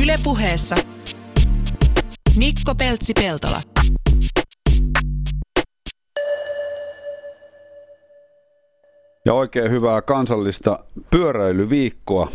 [0.00, 0.76] Ylepuheessa
[2.36, 3.60] Mikko Peltsi-Peltola.
[9.24, 10.78] Ja oikein hyvää kansallista
[11.10, 12.28] pyöräilyviikkoa.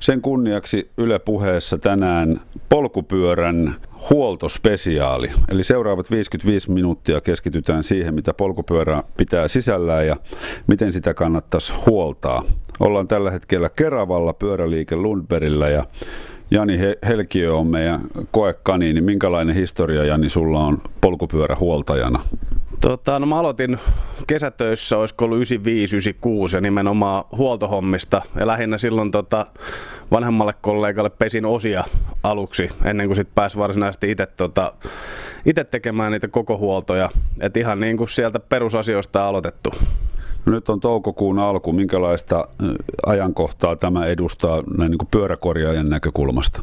[0.00, 3.76] Sen kunniaksi Yle puheessa tänään polkupyörän
[4.10, 5.30] huoltospesiaali.
[5.48, 10.16] Eli seuraavat 55 minuuttia keskitytään siihen, mitä polkupyörä pitää sisällään ja
[10.66, 12.44] miten sitä kannattaisi huoltaa.
[12.80, 15.84] Ollaan tällä hetkellä Keravalla pyöräliike Lundbergillä ja
[16.50, 16.78] Jani
[17.08, 18.00] Helkiö on meidän
[18.30, 22.20] koekani, niin minkälainen historia Jani sulla on polkupyörähuoltajana?
[22.80, 23.78] Tota, no mä aloitin
[24.26, 28.22] kesätöissä, olisiko ollut 95-96 ja nimenomaan huoltohommista.
[28.38, 29.46] Ja lähinnä silloin tota,
[30.10, 31.84] vanhemmalle kollegalle pesin osia
[32.22, 34.72] aluksi, ennen kuin sitten pääsi varsinaisesti itse tota,
[35.70, 37.10] tekemään niitä koko huoltoja.
[37.40, 39.70] Et ihan niin kuin sieltä perusasioista aloitettu.
[40.46, 41.72] Nyt on toukokuun alku.
[41.72, 42.48] Minkälaista
[43.06, 46.62] ajankohtaa tämä edustaa näin niin kuin pyöräkorjaajan näkökulmasta?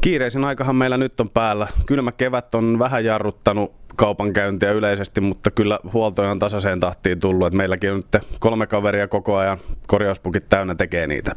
[0.00, 1.68] Kiireisin aikahan meillä nyt on päällä.
[1.86, 7.46] Kylmä kevät on vähän jarruttanut kaupankäyntiä yleisesti, mutta kyllä huoltoja on tasaiseen tahtiin tullut.
[7.46, 11.34] Et meilläkin on nyt kolme kaveria koko ajan korjauspukit täynnä tekee niitä.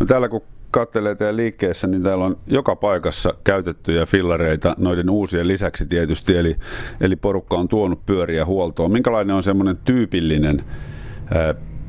[0.00, 5.48] No täällä kun katselee teidän liikkeessä, niin täällä on joka paikassa käytettyjä fillareita noiden uusien
[5.48, 6.56] lisäksi tietysti, eli,
[7.00, 8.92] eli porukka on tuonut pyöriä huoltoon.
[8.92, 10.64] Minkälainen on semmoinen tyypillinen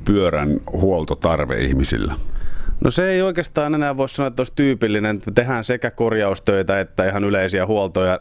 [0.06, 2.16] pyörän huoltotarve ihmisillä?
[2.84, 5.22] No se ei oikeastaan enää voi sanoa, että olisi tyypillinen.
[5.36, 8.20] Tehdään sekä korjaustöitä että ihan yleisiä huoltoja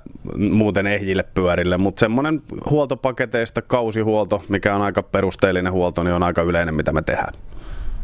[0.51, 6.43] muuten ehjille pyörille, mutta semmoinen huoltopaketeista kausihuolto, mikä on aika perusteellinen huolto, niin on aika
[6.43, 7.35] yleinen, mitä me tehdään.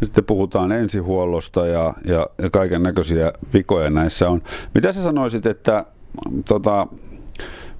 [0.04, 4.42] Sitten puhutaan ensihuollosta ja, ja, ja kaiken näköisiä vikoja näissä on.
[4.74, 5.84] Mitä sä sanoisit, että
[6.48, 6.86] tota,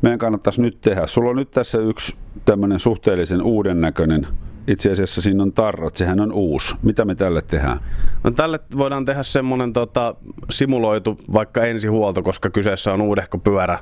[0.03, 1.07] meidän kannattaisi nyt tehdä?
[1.07, 4.27] Sulla on nyt tässä yksi tämmöinen suhteellisen uuden näköinen
[4.67, 6.75] itse asiassa siinä on tarrat, sehän on uusi.
[6.83, 7.81] Mitä me tälle tehdään?
[8.25, 10.15] No tälle voidaan tehdä semmoinen tota,
[10.51, 13.79] simuloitu vaikka ensihuolto, koska kyseessä on uudehko pyörä.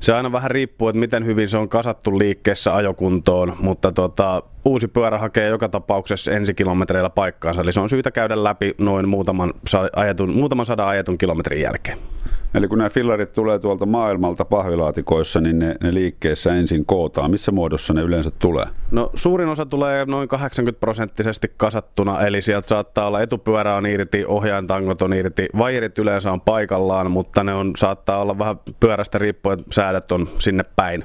[0.00, 4.88] Se aina vähän riippuu, että miten hyvin se on kasattu liikkeessä ajokuntoon, mutta tota, uusi
[4.88, 9.54] pyörä hakee joka tapauksessa ensikilometreillä paikkaansa, eli se on syytä käydä läpi noin muutaman,
[9.96, 11.98] ajetun, muutaman sadan ajetun kilometrin jälkeen.
[12.54, 17.30] Eli kun nämä fillarit tulee tuolta maailmalta pahvilaatikoissa, niin ne, ne liikkeessä ensin kootaan.
[17.30, 18.66] Missä muodossa ne yleensä tulee?
[18.90, 24.24] No suurin osa tulee noin 80 prosenttisesti kasattuna, eli sieltä saattaa olla etupyörä on irti,
[24.26, 29.58] ohjaintangot on irti, vairit yleensä on paikallaan, mutta ne on, saattaa olla vähän pyörästä riippuen,
[29.70, 31.04] säädöt on sinne päin.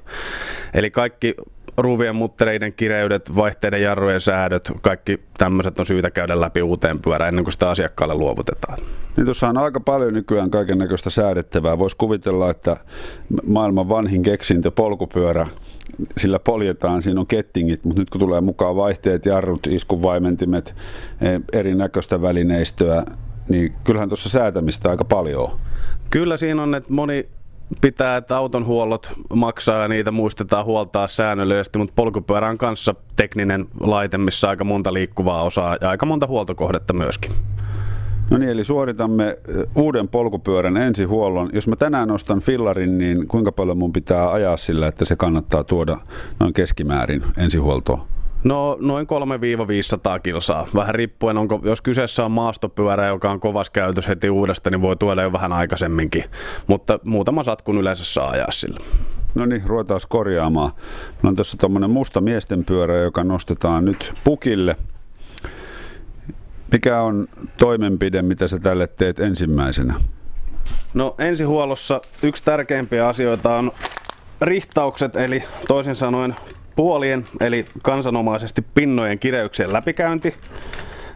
[0.74, 1.36] Eli kaikki
[1.78, 7.44] ruuvien muttereiden kireydet, vaihteiden jarrujen säädöt, kaikki tämmöiset on syytä käydä läpi uuteen pyörään ennen
[7.46, 8.78] kuin sitä asiakkaalle luovutetaan.
[9.18, 11.78] Niin tuossa on aika paljon nykyään kaiken näköistä säädettävää.
[11.78, 12.78] Voisi kuvitella, että
[13.48, 15.48] maailman vanhin keksintö, polkupyörä,
[16.18, 20.76] sillä poljetaan, siinä on kettingit, mutta nyt kun tulee mukaan vaihteet, jarrut, iskuvaimentimet,
[21.22, 23.04] e, erinäköistä välineistöä,
[23.50, 25.60] niin kyllähän tuossa säätämistä aika paljon on.
[26.10, 27.30] Kyllä siinä on, että moni
[27.82, 33.68] pitää, että auton huollot maksaa ja niitä muistetaan huoltaa säännöllisesti, mutta polkupyörä on kanssa tekninen
[33.80, 37.32] laite, missä aika monta liikkuvaa osaa ja aika monta huoltokohdetta myöskin.
[38.30, 39.38] No niin, eli suoritamme
[39.76, 41.50] uuden polkupyörän ensihuollon.
[41.54, 45.64] Jos mä tänään ostan fillarin, niin kuinka paljon mun pitää ajaa sillä, että se kannattaa
[45.64, 45.98] tuoda
[46.40, 48.02] noin keskimäärin ensihuoltoon?
[48.44, 49.08] No noin
[50.18, 50.68] 3-500 kilsaa.
[50.76, 54.96] Vähän riippuen, onko, jos kyseessä on maastopyörä, joka on kovas käytös heti uudesta, niin voi
[54.96, 56.24] tuoda jo vähän aikaisemminkin.
[56.68, 58.80] Mutta muutama satkun yleensä saa ajaa sillä.
[59.36, 60.72] No niin, ruvetaan korjaamaan.
[60.78, 64.76] Meillä on tässä tuommoinen musta miesten pyörä, joka nostetaan nyt pukille.
[66.72, 67.28] Mikä on
[67.58, 69.94] toimenpide, mitä sä tälle teet ensimmäisenä?
[70.94, 73.72] No ensihuollossa yksi tärkeimpiä asioita on
[74.42, 76.36] rihtaukset, eli toisin sanoen
[76.78, 80.36] puolien, eli kansanomaisesti pinnojen kireyksien läpikäynti.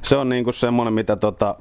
[0.02, 1.56] Se on niin kuin semmoinen, mitä tota,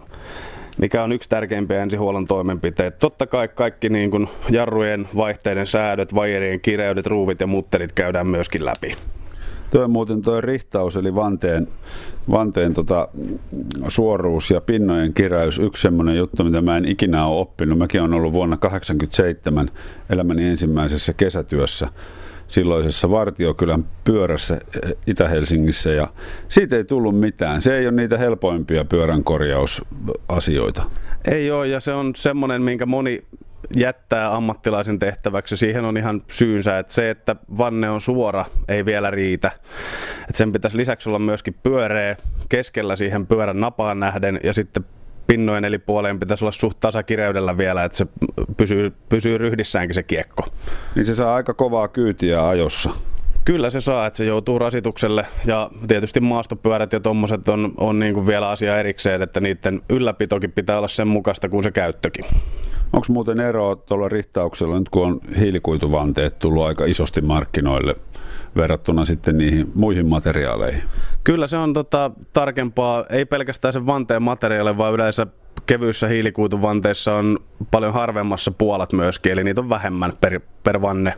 [0.78, 2.98] mikä on yksi tärkeimpiä ensihuollon toimenpiteitä.
[2.98, 8.64] Totta kai kaikki niin kuin jarrujen, vaihteiden säädöt, vajerien kireydet, ruuvit ja mutterit käydään myöskin
[8.64, 8.96] läpi.
[9.70, 11.68] Tuo muuten tuo rihtaus eli vanteen,
[12.30, 13.08] vanteen tota,
[13.88, 17.78] suoruus ja pinnojen kiräys, yksi semmoinen juttu, mitä mä en ikinä ole oppinut.
[17.78, 19.70] Mäkin olen ollut vuonna 1987
[20.10, 21.88] elämäni ensimmäisessä kesätyössä
[22.50, 26.08] silloisessa Vartiokylän pyörässä eh, Itä-Helsingissä ja
[26.48, 27.62] siitä ei tullut mitään.
[27.62, 30.82] Se ei ole niitä helpoimpia pyörän korjausasioita.
[31.24, 33.22] Ei ole ja se on semmoinen, minkä moni
[33.76, 35.56] jättää ammattilaisen tehtäväksi.
[35.56, 39.50] Siihen on ihan syynsä, että se, että vanne on suora, ei vielä riitä.
[40.20, 42.16] Että sen pitäisi lisäksi olla myöskin pyöreä
[42.48, 44.84] keskellä siihen pyörän napaan nähden ja sitten
[45.30, 48.06] pinnojen eli puoleen pitäisi olla suht tasakireydellä vielä, että se
[48.56, 50.46] pysyy, pysyy ryhdissäänkin se kiekko.
[50.94, 52.90] Niin se saa aika kovaa kyytiä ajossa.
[53.44, 58.14] Kyllä se saa, että se joutuu rasitukselle ja tietysti maastopyörät ja tommoset on, on niin
[58.14, 62.24] kuin vielä asia erikseen, että niiden ylläpitokin pitää olla sen mukaista kuin se käyttökin.
[62.92, 67.96] Onko muuten eroa tuolla rihtauksella nyt kun on hiilikuituvanteet tullut aika isosti markkinoille
[68.56, 70.82] verrattuna sitten niihin muihin materiaaleihin?
[71.24, 75.26] Kyllä se on tota, tarkempaa, ei pelkästään sen vanteen materiaali, vaan yleensä
[75.66, 77.38] kevyissä hiilikuituvanteissa on
[77.70, 81.14] paljon harvemmassa puolat myöskin, eli niitä on vähemmän per, per vanne.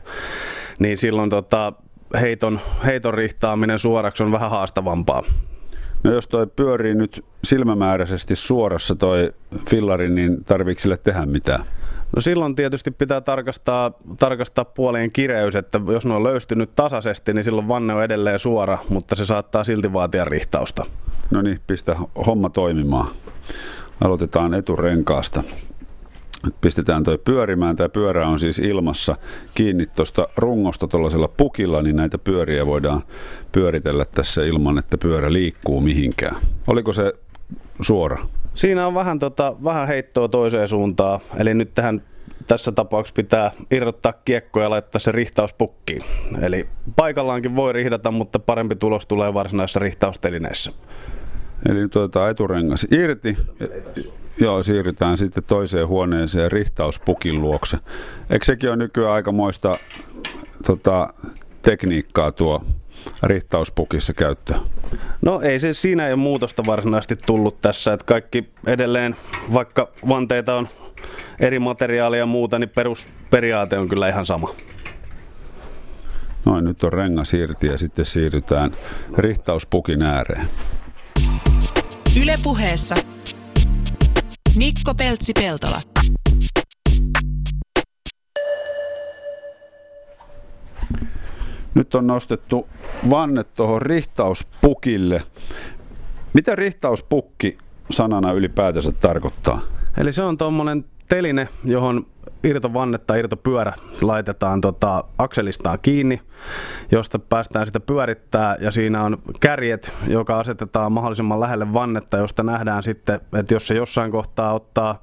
[0.78, 1.72] Niin silloin tota,
[2.20, 5.22] heiton, heiton rihtaaminen suoraksi on vähän haastavampaa.
[6.02, 9.32] No jos toi pyörii nyt silmämääräisesti suorassa toi
[9.70, 11.64] fillari, niin tarviiko sille tehdä mitään?
[12.16, 17.44] No silloin tietysti pitää tarkastaa, tarkastaa puolien kireys, että jos ne on löystynyt tasaisesti, niin
[17.44, 20.86] silloin vanne on edelleen suora, mutta se saattaa silti vaatia rihtausta.
[21.30, 23.06] No niin, pistä homma toimimaan.
[24.04, 25.42] Aloitetaan eturenkaasta.
[26.44, 27.76] Nyt pistetään toi pyörimään.
[27.76, 29.16] Tämä pyörä on siis ilmassa
[29.54, 33.02] kiinni tuosta rungosta tuollaisella pukilla, niin näitä pyöriä voidaan
[33.52, 36.36] pyöritellä tässä ilman, että pyörä liikkuu mihinkään.
[36.66, 37.12] Oliko se
[37.80, 38.26] suora?
[38.54, 41.20] Siinä on vähän, tota, vähän heittoa toiseen suuntaan.
[41.36, 42.02] Eli nyt tähän
[42.46, 46.02] tässä tapauksessa pitää irrottaa kiekko ja laittaa se rihtaus pukkiin.
[46.42, 50.72] Eli paikallaankin voi rihdata, mutta parempi tulos tulee varsinaisessa rihtaustelineessä.
[51.68, 53.36] Eli nyt otetaan eturengas irti.
[54.40, 57.78] Joo, siirrytään sitten toiseen huoneeseen rihtauspukin luokse.
[58.30, 59.78] Eikö sekin ole nykyään aikamoista
[60.66, 61.14] tota,
[61.62, 62.64] tekniikkaa tuo
[63.22, 64.54] rihtauspukissa käyttö?
[65.22, 69.16] No ei se, siinä ei ole muutosta varsinaisesti tullut tässä, että kaikki edelleen,
[69.52, 70.68] vaikka vanteita on
[71.40, 74.54] eri materiaalia ja muuta, niin perusperiaate on kyllä ihan sama.
[76.44, 78.70] Noin, nyt on rengas irti ja sitten siirrytään
[79.18, 80.48] rihtauspukin ääreen.
[82.22, 82.94] Ylepuheessa
[84.56, 85.80] Mikko Peltsi-Peltola.
[91.74, 92.68] Nyt on nostettu
[93.10, 95.22] vanne tuohon rihtauspukille.
[96.32, 97.58] Mitä rihtauspukki
[97.90, 99.60] sanana ylipäätänsä tarkoittaa?
[99.96, 102.06] Eli se on tuommoinen teline, johon
[102.44, 106.20] irtovanne tai irtopyörä laitetaan tota, akselistaan kiinni,
[106.90, 112.82] josta päästään sitä pyörittää ja siinä on kärjet, joka asetetaan mahdollisimman lähelle vannetta, josta nähdään
[112.82, 115.02] sitten, että jos se jossain kohtaa ottaa,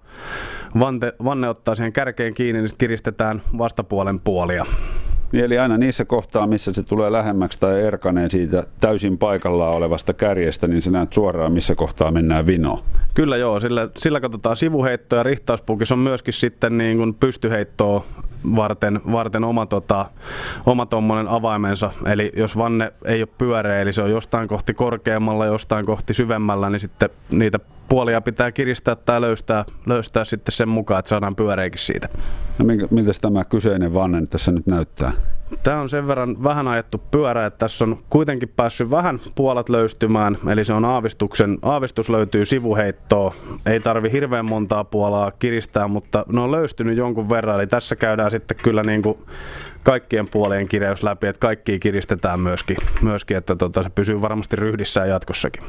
[0.79, 4.65] vante, vanne ottaa siihen kärkeen kiinni, niin kiristetään vastapuolen puolia.
[5.33, 10.67] Eli aina niissä kohtaa, missä se tulee lähemmäksi tai erkaneen siitä täysin paikallaan olevasta kärjestä,
[10.67, 12.83] niin sä näet suoraan, missä kohtaa mennään vino.
[13.13, 18.05] Kyllä joo, sillä, sillä katsotaan sivuheittoa ja rihtauspukissa on myöskin sitten niin kuin pystyheittoa
[18.55, 20.05] varten, varten oma, tota,
[20.65, 20.87] oma
[21.27, 21.91] avaimensa.
[22.05, 26.69] Eli jos vanne ei ole pyöreä, eli se on jostain kohti korkeammalla, jostain kohti syvemmällä,
[26.69, 31.79] niin sitten niitä puolia pitää kiristää tai löystää, löystää sitten sen mukaan, että saadaan pyöreikin
[31.79, 32.09] siitä.
[32.57, 35.11] No miltä tämä kyseinen vanne tässä nyt näyttää?
[35.63, 40.37] Tämä on sen verran vähän ajettu pyörä, että tässä on kuitenkin päässyt vähän puolet löystymään,
[40.47, 43.33] eli se on aavistuksen, aavistus löytyy sivuheittoa.
[43.65, 48.31] Ei tarvi hirveän montaa puolaa kiristää, mutta ne on löystynyt jonkun verran, eli tässä käydään
[48.31, 49.17] sitten kyllä niin kuin
[49.83, 55.09] kaikkien puolien kireys läpi, että kaikki kiristetään myöskin, myöskin että tota, se pysyy varmasti ryhdissään
[55.09, 55.63] jatkossakin.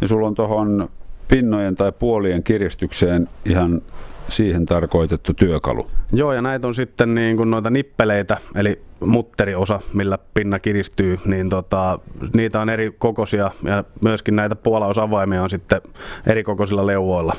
[0.00, 0.88] Ja sulla on tuohon
[1.30, 3.82] pinnojen tai puolien kiristykseen ihan
[4.28, 5.90] siihen tarkoitettu työkalu.
[6.12, 11.50] Joo, ja näitä on sitten niin kuin noita nippeleitä, eli mutteriosa, millä pinna kiristyy, niin
[11.50, 11.98] tota,
[12.34, 15.80] niitä on eri kokoisia ja myöskin näitä puolausavaimia on sitten
[16.26, 17.36] eri kokoisilla leuvoilla.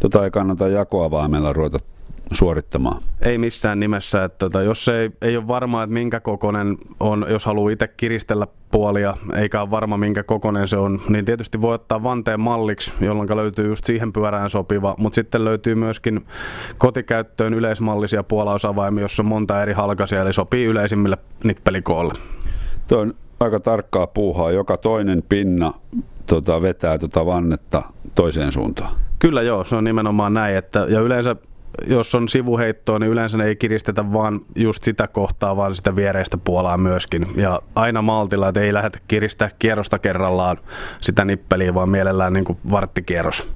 [0.00, 1.78] Tota ei kannata jakoavaimella ruveta
[2.32, 3.02] suorittamaan?
[3.20, 4.24] Ei missään nimessä.
[4.24, 8.46] Että tota, jos ei, ei ole varma, että minkä kokonen on, jos haluaa itse kiristellä
[8.70, 13.36] puolia, eikä ole varma minkä kokonen se on, niin tietysti voi ottaa vanteen malliksi, jolloin
[13.36, 16.26] löytyy just siihen pyörään sopiva, mutta sitten löytyy myöskin
[16.78, 22.14] kotikäyttöön yleismallisia puolausavaimia, jossa on monta eri halkaisia, eli sopii yleisimmille nippelikoille.
[22.88, 24.50] Tuo on aika tarkkaa puuhaa.
[24.50, 25.72] Joka toinen pinna
[26.26, 27.82] tota, vetää tuota vannetta
[28.14, 28.94] toiseen suuntaan.
[29.18, 30.56] Kyllä joo, se on nimenomaan näin.
[30.56, 31.36] Että, ja yleensä
[31.86, 36.36] jos on sivuheittoa, niin yleensä ne ei kiristetä vaan just sitä kohtaa, vaan sitä viereistä
[36.36, 37.26] puolaa myöskin.
[37.36, 40.56] Ja aina maltilla, että ei lähdetä kiristää kierrosta kerrallaan
[40.98, 43.48] sitä nippeliä, vaan mielellään niin kuin varttikierros.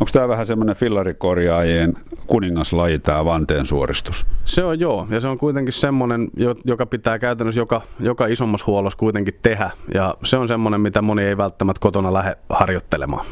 [0.00, 1.94] Onko tämä vähän semmoinen fillarikorjaajien
[2.26, 4.26] kuningaslaji, tämä vanteen suoristus?
[4.44, 6.28] Se on joo, ja se on kuitenkin semmoinen,
[6.64, 9.70] joka pitää käytännössä joka, joka isommassa huollossa kuitenkin tehdä.
[9.94, 13.26] Ja se on semmoinen, mitä moni ei välttämättä kotona lähde harjoittelemaan.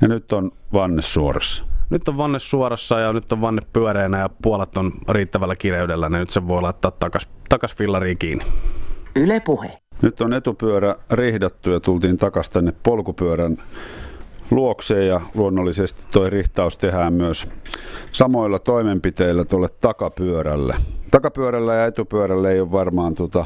[0.00, 1.64] Ja nyt on vanne suorassa.
[1.92, 6.20] Nyt on vanne suorassa ja nyt on vanne pyöreänä ja puolet on riittävällä kireydellä, niin
[6.20, 8.44] nyt se voi laittaa takas, takas fillariin kiinni.
[9.16, 9.78] Yle puhe.
[10.02, 13.56] Nyt on etupyörä rihdattu ja tultiin takas tänne polkupyörän
[14.52, 17.48] luokseen ja luonnollisesti toi rihtaus tehdään myös
[18.12, 20.76] samoilla toimenpiteillä tuolle takapyörälle.
[21.10, 23.44] Takapyörällä ja etupyörällä ei ole varmaan tuota,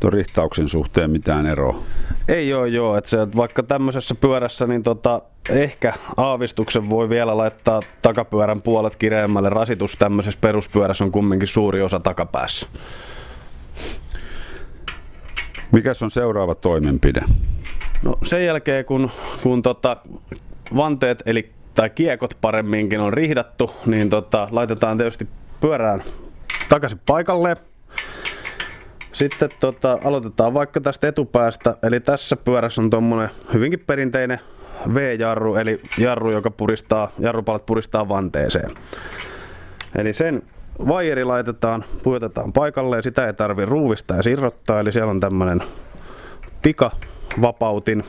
[0.00, 1.82] tuon rihtauksen suhteen mitään eroa.
[2.28, 7.80] Ei ole joo, että se, vaikka tämmöisessä pyörässä niin tota, ehkä aavistuksen voi vielä laittaa
[8.02, 9.48] takapyörän puolet kireemmälle.
[9.48, 12.66] Rasitus tämmöisessä peruspyörässä on kumminkin suuri osa takapäässä.
[15.72, 17.20] Mikäs on seuraava toimenpide?
[18.02, 19.10] No sen jälkeen kun,
[19.42, 19.96] kun tota,
[20.76, 25.28] vanteet eli tai kiekot paremminkin on rihdattu, niin tota, laitetaan tietysti
[25.60, 26.02] pyörään
[26.68, 27.56] takaisin paikalle.
[29.12, 34.40] Sitten tota, aloitetaan vaikka tästä etupäästä, eli tässä pyörässä on tuommoinen hyvinkin perinteinen
[34.94, 38.70] V-jarru, eli jarru, joka puristaa, jarrupalat puristaa vanteeseen.
[39.94, 40.42] Eli sen
[40.88, 45.62] vaijeri laitetaan, pujotetaan paikalle ja sitä ei tarvi ruuvista ja sirrottaa, eli siellä on tämmöinen
[46.62, 48.04] pikavapautin.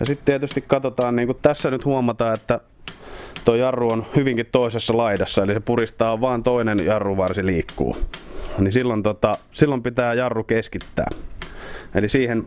[0.00, 2.60] Ja sitten tietysti katsotaan, niin kuin tässä nyt huomataan, että
[3.44, 7.96] tuo jarru on hyvinkin toisessa laidassa, eli se puristaa vaan toinen jarruvarsi liikkuu.
[8.58, 11.08] Niin silloin, tota, silloin pitää jarru keskittää.
[11.94, 12.46] Eli siihen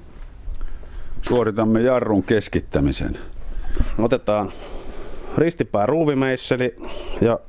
[1.28, 3.18] Suoritamme jarrun keskittämisen.
[3.98, 4.52] otetaan
[5.38, 6.76] ristipää ruuvimeisseli
[7.22, 7.40] ja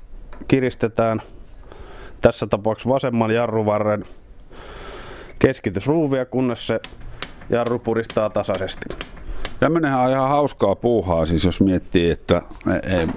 [0.49, 1.23] kiristetään
[2.21, 4.05] tässä tapauksessa vasemman jarruvarren
[5.39, 6.81] keskitysruuvia, kunnes se
[7.51, 8.85] jarru puristaa tasaisesti.
[9.61, 13.09] Tämmönenhän on ihan hauskaa puuhaa, siis jos miettii, että e, e,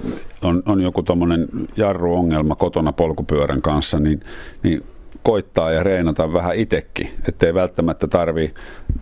[0.42, 4.20] on, on joku tuommoinen jarruongelma kotona polkupyörän kanssa, niin,
[4.62, 4.82] niin
[5.22, 8.54] koittaa ja reenata vähän itekin, ettei välttämättä tarvi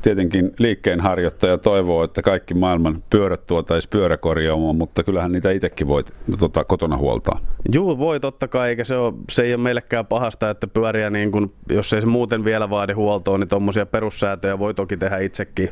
[0.03, 6.65] tietenkin liikkeenharjoittaja toivoo, että kaikki maailman pyörät tuotaisi pyöräkorjaamaan, mutta kyllähän niitä itsekin voit tota,
[6.65, 7.41] kotona huoltaa.
[7.73, 11.33] Juu, voi totta kai, eikä se, ole, se ei ole meillekään pahasta, että pyöriä, niin
[11.33, 15.71] kun, jos ei se muuten vielä vaadi huoltoa, niin tuommoisia perussäätöjä voi toki tehdä itsekin.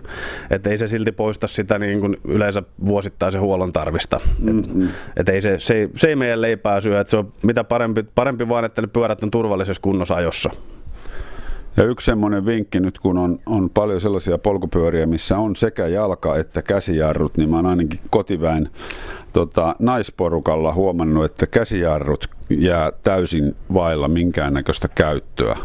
[0.50, 4.20] Että ei se silti poista sitä niin kun yleensä vuosittaisen huollon tarvista.
[4.42, 4.82] Mm-hmm.
[4.82, 8.04] Et, et ei se, se, se ei meidän leipää syö, että se on mitä parempi,
[8.14, 10.43] parempi vaan, että ne pyörät on turvallisessa kunnossa ajossa.
[11.76, 16.36] Ja yksi semmoinen vinkki nyt, kun on, on paljon sellaisia polkupyöriä, missä on sekä jalka-
[16.36, 18.68] että käsijarrut, niin mä oon ainakin kotiväen
[19.32, 25.56] tota, naisporukalla huomannut, että käsijarrut jää täysin vailla minkäännäköistä käyttöä.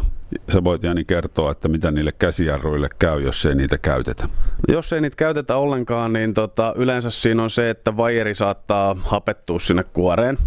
[0.52, 4.28] Sä voit Jani kertoa, että mitä niille käsijarruille käy, jos ei niitä käytetä.
[4.68, 9.60] Jos ei niitä käytetä ollenkaan, niin tota, yleensä siinä on se, että vajeri saattaa hapettua
[9.60, 10.38] sinne kuoreen.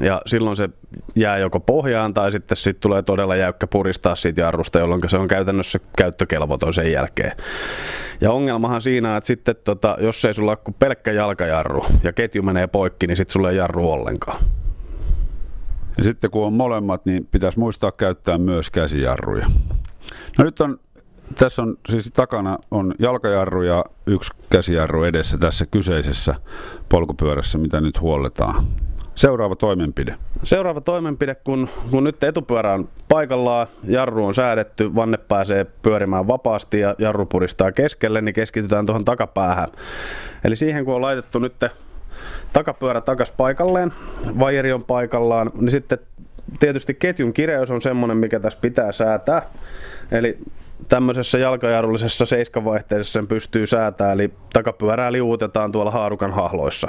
[0.00, 0.68] Ja silloin se
[1.14, 5.28] jää joko pohjaan tai sitten sit tulee todella jäykkä puristaa siitä jarrusta, jolloin se on
[5.28, 7.32] käytännössä käyttökelvoton sen jälkeen.
[8.20, 12.42] Ja ongelmahan siinä, että sitten tota, jos ei sulla ole kuin pelkkä jalkajarru ja ketju
[12.42, 14.44] menee poikki, niin sitten sulla ei jarru ollenkaan.
[15.98, 19.46] Ja sitten kun on molemmat, niin pitäisi muistaa käyttää myös käsijarruja.
[20.38, 20.80] No nyt on,
[21.38, 26.34] tässä on siis takana on jalkajarru ja yksi käsijarru edessä tässä kyseisessä
[26.88, 28.66] polkupyörässä, mitä nyt huolletaan.
[29.18, 30.14] Seuraava toimenpide.
[30.44, 36.80] Seuraava toimenpide, kun, kun nyt etupyörä on paikallaan, jarru on säädetty, vanne pääsee pyörimään vapaasti
[36.80, 39.68] ja jarru puristaa keskelle, niin keskitytään tuohon takapäähän.
[40.44, 41.54] Eli siihen kun on laitettu nyt
[42.52, 43.92] takapyörä takas paikalleen,
[44.38, 45.98] vajeri on paikallaan, niin sitten
[46.60, 49.42] tietysti ketjun kireys on semmoinen, mikä tässä pitää säätää.
[50.10, 50.38] Eli
[50.88, 56.88] tämmöisessä jalkajarrullisessa seiskavaihteessa sen pystyy säätämään, eli takapyörää liuutetaan tuolla haarukan hahloissa,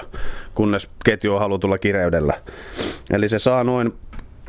[0.56, 2.34] kunnes ketju on halutulla kireydellä.
[3.14, 3.94] Eli se saa noin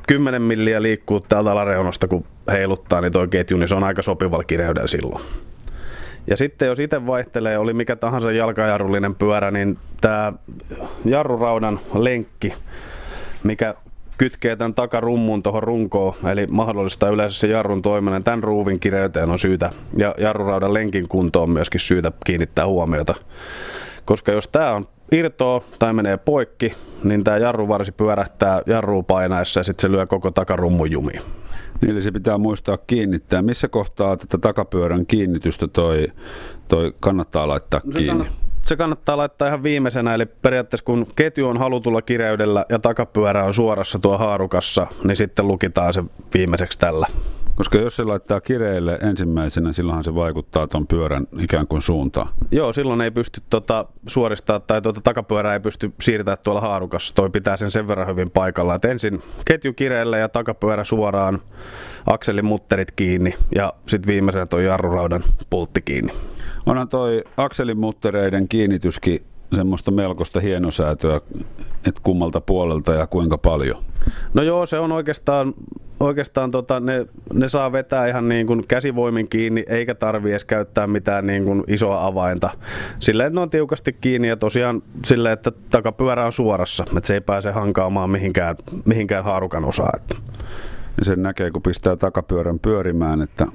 [0.06, 4.44] 10 milliä liikkuu täältä alareunasta, kun heiluttaa niin tuo ketju, niin se on aika sopivalla
[4.44, 5.24] kireydellä silloin.
[6.26, 10.32] Ja sitten jos itse vaihtelee, oli mikä tahansa jalkajarrullinen pyörä, niin tämä
[11.04, 12.54] jarruraudan lenkki,
[13.42, 13.74] mikä
[14.20, 18.24] kytkee tämän takarummun tuohon runkoon, eli mahdollistaa yleensä se jarrun toiminnan.
[18.24, 23.14] Tämän ruuvin kireyteen on syytä, ja jarruraudan lenkin kuntoon myöskin syytä kiinnittää huomiota.
[24.04, 26.72] Koska jos tämä on irtoa tai menee poikki,
[27.04, 31.22] niin tämä jarruvarsi pyörähtää jarruu painaessa ja sitten se lyö koko takarummun jumiin.
[31.80, 33.42] Niin, eli se pitää muistaa kiinnittää.
[33.42, 36.06] Missä kohtaa tätä takapyörän kiinnitystä toi,
[36.68, 38.08] toi kannattaa laittaa No kiinni?
[38.08, 43.44] kannattaa, se kannattaa laittaa ihan viimeisenä, eli periaatteessa kun ketju on halutulla kireydellä ja takapyörä
[43.44, 47.06] on suorassa tuo haarukassa, niin sitten lukitaan se viimeiseksi tällä.
[47.60, 52.28] Koska jos se laittaa kireille ensimmäisenä, silloinhan se vaikuttaa tuon pyörän ikään kuin suuntaan.
[52.50, 57.14] Joo, silloin ei pysty tota, suoristaa tai tuota takapyörää ei pysty siirtämään tuolla haarukassa.
[57.14, 58.74] Toi pitää sen sen verran hyvin paikalla.
[58.74, 61.38] Et ensin ketju kireelle ja takapyörä suoraan,
[62.06, 66.12] akselin mutterit kiinni ja sitten viimeisenä tuo jarruraudan pultti kiinni.
[66.66, 69.18] Onhan toi akselimuttereiden kiinnityskin
[69.54, 71.20] semmoista melkoista hienosäätöä,
[71.88, 73.82] että kummalta puolelta ja kuinka paljon.
[74.34, 75.54] No joo, se on oikeastaan
[76.00, 80.86] oikeastaan tota, ne, ne, saa vetää ihan niin kuin käsivoimin kiinni, eikä tarvi edes käyttää
[80.86, 82.50] mitään niin kuin isoa avainta.
[82.98, 87.14] Silleen, että ne on tiukasti kiinni ja tosiaan silleen, että takapyörä on suorassa, että se
[87.14, 89.92] ei pääse hankaamaan mihinkään, mihinkään haarukan osaa.
[89.96, 90.16] Että.
[91.02, 93.46] Sen näkee, kun pistää takapyörän pyörimään, että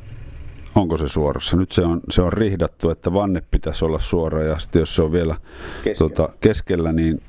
[0.76, 1.58] onko se suorassa.
[1.58, 5.02] Nyt se on, se on rihdattu, että vanne pitäisi olla suora ja sitten jos se
[5.02, 5.36] on vielä
[5.84, 7.22] keskellä, tota, keskellä niin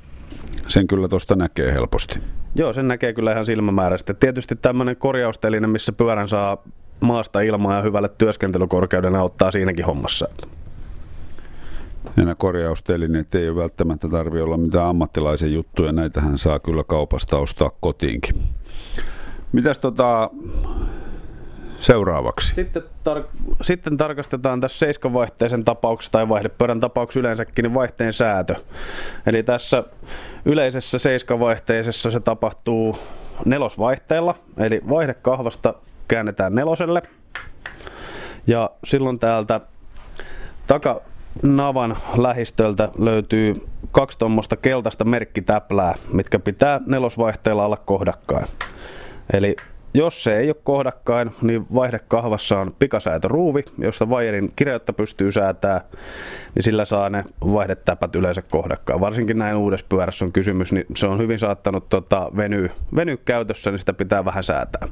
[0.68, 2.18] sen kyllä tuosta näkee helposti.
[2.54, 4.14] Joo, sen näkee kyllä ihan silmämääräisesti.
[4.14, 6.62] Tietysti tämmöinen korjausteline, missä pyörän saa
[7.00, 10.28] maasta ilmaa ja hyvälle työskentelykorkeuden auttaa siinäkin hommassa.
[12.04, 15.92] Ja nämä korjaustelineet ei ole välttämättä tarvitse olla mitään ammattilaisen juttuja.
[15.92, 18.42] Näitähän saa kyllä kaupasta ostaa kotiinkin.
[19.52, 20.30] Mitäs tota,
[21.78, 22.54] seuraavaksi?
[22.54, 23.28] Sitten, tar-
[23.62, 28.54] sitten tarkastetaan tässä seiskavaihteisen tapauksessa tai vaihdepöydän tapauksessa yleensäkin niin vaihteen säätö.
[29.26, 29.84] Eli tässä
[30.44, 32.98] yleisessä seiskavaihteisessa se tapahtuu
[33.44, 35.74] nelosvaihteella, eli vaihdekahvasta
[36.08, 37.02] käännetään neloselle.
[38.46, 39.60] Ja silloin täältä
[40.66, 48.46] takanavan lähistöltä löytyy kaksi tuommoista keltaista merkkitäplää, mitkä pitää nelosvaihteella olla kohdakkain.
[49.32, 49.56] Eli
[49.96, 55.80] jos se ei ole kohdakkain, niin vaihdekahvassa on pikasäätöruuvi, josta vaijerin kireyttä pystyy säätää,
[56.54, 59.00] niin sillä saa ne vaihdetäpät yleensä kohdakkaan.
[59.00, 63.70] Varsinkin näin uudessa pyörässä on kysymys, niin se on hyvin saattanut tota, venyä, venyä käytössä,
[63.70, 64.88] niin sitä pitää vähän säätää.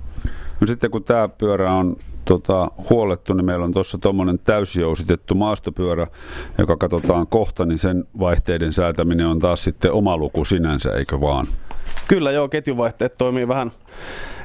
[0.61, 6.07] No sitten kun tämä pyörä on tota, huolettu, niin meillä on tuossa tuommoinen täysjousitettu maastopyörä,
[6.59, 11.47] joka katsotaan kohta, niin sen vaihteiden säätäminen on taas sitten oma luku sinänsä, eikö vaan?
[12.09, 13.73] Kyllä joo, ketjuvaihteet toimii vähän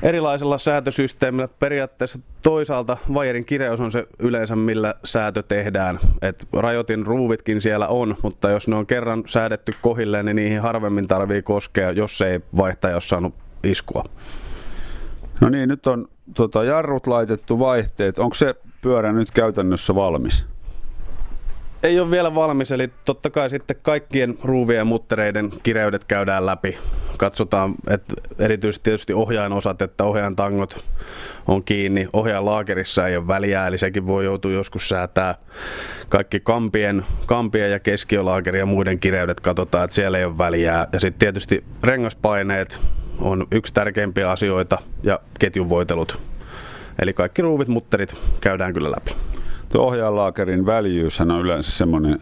[0.03, 1.47] erilaisella säätösysteemillä.
[1.59, 5.99] Periaatteessa toisaalta vaijerin kireys on se yleensä, millä säätö tehdään.
[6.21, 11.07] Et rajoitin ruuvitkin siellä on, mutta jos ne on kerran säädetty kohilleen, niin niihin harvemmin
[11.07, 14.03] tarvii koskea, jos ei vaihtaja ole saanut iskua.
[15.41, 18.19] No niin, nyt on tota, jarrut laitettu vaihteet.
[18.19, 20.45] Onko se pyörä nyt käytännössä valmis?
[21.83, 26.77] Ei ole vielä valmis, eli totta kai sitten kaikkien ruuvien ja muttereiden kireydet käydään läpi.
[27.17, 30.83] Katsotaan, että erityisesti tietysti ohjaajan osat, että ohjaajan tangot
[31.48, 32.07] on kiinni.
[32.13, 35.36] Ohjaajan laakerissa ei ole väliä, eli sekin voi joutua joskus säätää.
[36.09, 40.88] Kaikki kampien, kampien ja keskiolaakerin ja muiden kireydet katsotaan, että siellä ei ole väliä.
[40.93, 42.79] Ja sitten tietysti rengaspaineet
[43.19, 46.19] on yksi tärkeimpiä asioita ja ketjunvoitelut.
[47.01, 49.28] Eli kaikki ruuvit, mutterit käydään kyllä läpi.
[49.70, 52.20] Tuo ohjaalaakerin väljyys on yleensä semmoinen,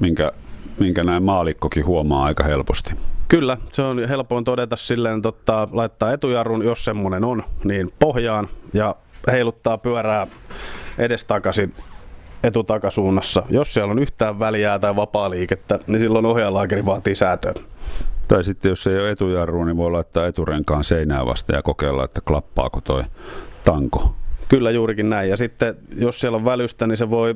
[0.00, 0.32] minkä,
[0.80, 2.94] minkä näin maalikkokin huomaa aika helposti.
[3.28, 8.96] Kyllä, se on helpoin todeta silleen, että laittaa etujarrun, jos semmoinen on, niin pohjaan ja
[9.32, 10.26] heiluttaa pyörää
[10.98, 11.74] edestakaisin
[12.42, 13.42] etutakasuunnassa.
[13.50, 17.54] Jos siellä on yhtään väliä tai vapaa liikettä, niin silloin ohjaalaakeri vaatii säätöä.
[18.28, 22.20] Tai sitten jos ei ole etujarru, niin voi laittaa eturenkaan seinää vasta ja kokeilla, että
[22.20, 23.02] klappaako toi
[23.64, 24.14] tanko.
[24.48, 25.30] Kyllä juurikin näin.
[25.30, 27.34] Ja sitten jos siellä on välystä, niin se voi,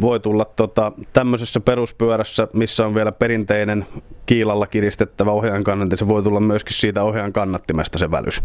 [0.00, 3.86] voi tulla tota, tämmöisessä peruspyörässä, missä on vielä perinteinen
[4.26, 8.42] kiilalla kiristettävä ohjaajan kannatti, se voi tulla myöskin siitä ohjaajan kannattimesta se välys.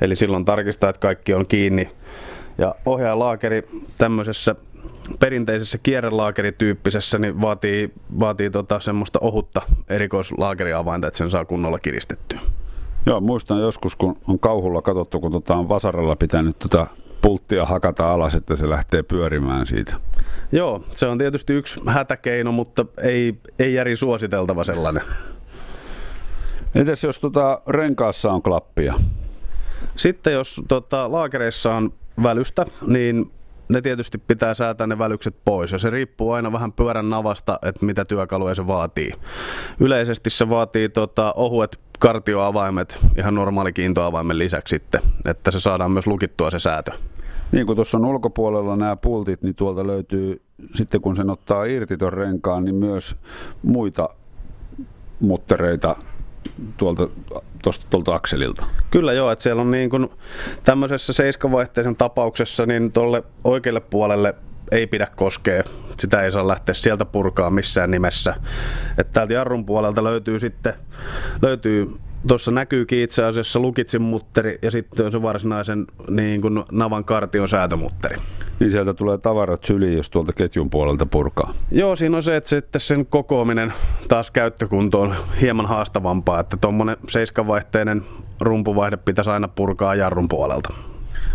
[0.00, 1.90] Eli silloin tarkistaa, että kaikki on kiinni.
[2.58, 4.54] Ja ohjaajan laakeri tämmöisessä
[5.18, 12.40] perinteisessä kierrelaakerityyppisessä niin vaatii, vaatii tota semmoista ohutta erikoislaakeriavainta, että sen saa kunnolla kiristettyä.
[13.06, 16.86] Joo, muistan joskus, kun on kauhulla katsottu, kun tota on vasaralla pitänyt tota
[17.22, 19.94] pulttia hakata alas, että se lähtee pyörimään siitä.
[20.52, 25.02] Joo, se on tietysti yksi hätäkeino, mutta ei, ei järi suositeltava sellainen.
[26.74, 28.94] Entäs jos tota renkaassa on klappia?
[29.96, 33.32] Sitten jos tota, laakereissa on välystä, niin
[33.68, 37.86] ne tietysti pitää säätää ne välykset pois ja se riippuu aina vähän pyörän navasta, että
[37.86, 39.12] mitä työkaluja se vaatii.
[39.80, 46.06] Yleisesti se vaatii tota, ohuet kartioavaimet ihan normaali kiintoavaimen lisäksi sitten, että se saadaan myös
[46.06, 46.92] lukittua se säätö.
[47.52, 50.42] Niin kuin tuossa on ulkopuolella nämä pultit, niin tuolta löytyy
[50.74, 53.16] sitten kun sen ottaa irti tuon renkaan, niin myös
[53.62, 54.08] muita
[55.20, 55.96] muttereita
[56.76, 57.08] tuolta,
[57.62, 58.64] tuosta, tuolta akselilta.
[58.90, 60.08] Kyllä joo, että siellä on niin kuin
[60.64, 64.34] tämmöisessä seiskavaihteisen tapauksessa niin tuolle oikealle puolelle
[64.72, 65.64] ei pidä koskea.
[65.98, 68.34] Sitä ei saa lähteä sieltä purkaa missään nimessä.
[68.98, 70.74] Että täältä jarrun puolelta löytyy sitten
[71.42, 77.04] löytyy Tuossa näkyykin itse asiassa lukitsin mutteri ja sitten on se varsinaisen niin kuin navan
[77.04, 78.16] kartion säätömutteri.
[78.60, 81.54] Niin sieltä tulee tavarat syliin, jos tuolta ketjun puolelta purkaa.
[81.72, 83.72] Joo, siinä on se, että sitten sen kokoaminen
[84.08, 88.02] taas käyttökunto on hieman haastavampaa, että tuommoinen seiskavaihteinen
[88.40, 90.74] rumpuvaihde pitäisi aina purkaa jarrun puolelta.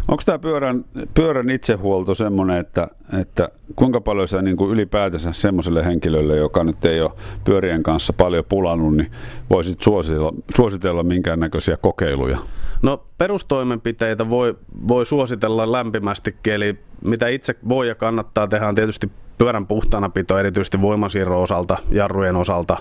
[0.07, 2.87] Onko tämä pyörän, pyörän itsehuolto semmoinen, että,
[3.21, 7.11] että kuinka paljon sä niin kuin ylipäätänsä semmoiselle henkilölle, joka nyt ei ole
[7.45, 9.11] pyörien kanssa paljon pulannut, niin
[9.49, 12.37] voisit suositella, suositella minkäännäköisiä kokeiluja?
[12.81, 14.55] No perustoimenpiteitä voi,
[14.87, 20.81] voi suositella lämpimästikin, eli mitä itse voi ja kannattaa tehdä on tietysti pyörän puhtaanapito erityisesti
[20.81, 22.77] voimansiirron osalta, jarrujen osalta.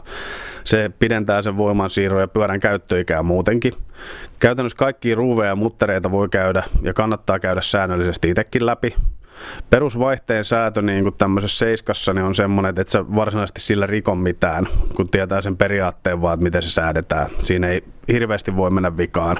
[0.64, 3.72] Se pidentää sen voimansiirron ja pyörän käyttöikää muutenkin.
[4.38, 8.94] Käytännössä kaikki ruuveja ja muttereita voi käydä ja kannattaa käydä säännöllisesti itsekin läpi.
[9.70, 14.18] Perusvaihteen säätö niin kuin tämmöisessä seiskassa niin on semmoinen, että et sä varsinaisesti sillä rikon
[14.18, 17.26] mitään, kun tietää sen periaatteen vaan, että miten se säädetään.
[17.42, 19.36] Siinä ei hirveästi voi mennä vikaan.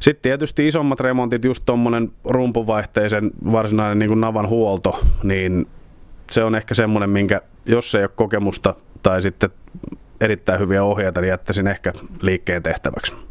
[0.00, 5.66] Sitten tietysti isommat remontit, just tuommoinen rumpuvaihteisen varsinainen niin kuin navan huolto, niin
[6.30, 9.50] se on ehkä semmoinen, minkä jos ei ole kokemusta tai sitten
[10.20, 13.25] erittäin hyviä ohjeita, niin jättäisin ehkä liikkeen tehtäväksi.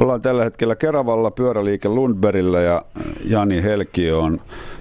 [0.00, 2.84] Ollaan tällä hetkellä Keravalla pyöräliike Lundbergillä ja
[3.24, 4.40] Jani Helki on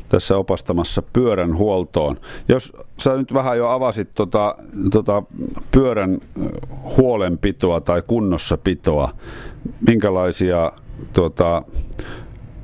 [0.09, 2.17] tässä opastamassa pyörän huoltoon.
[2.49, 4.55] Jos sä nyt vähän jo avasit tota,
[4.91, 5.23] tota
[5.71, 6.17] pyörän
[6.97, 9.09] huolenpitoa tai kunnossapitoa,
[9.87, 10.71] minkälaisia
[11.13, 11.63] tota,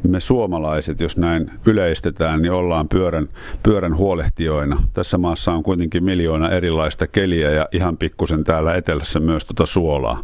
[0.04, 3.30] me suomalaiset, jos näin yleistetään, niin ollaan pyörän,
[3.64, 4.84] pyörän huolehtijoina.
[4.94, 10.24] Tässä maassa on kuitenkin miljoona erilaista keliä ja ihan pikkusen täällä etelässä myös tuota suolaa.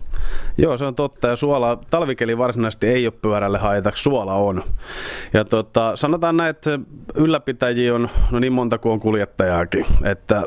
[0.57, 1.27] Joo, se on totta.
[1.27, 4.63] Ja suola, talvikeli varsinaisesti ei ole pyörälle haitaksi, suola on.
[5.33, 6.79] Ja tota, sanotaan näin, että
[7.15, 9.85] ylläpitäjiä on no niin monta kuin on kuljettajaakin.
[10.03, 10.43] Että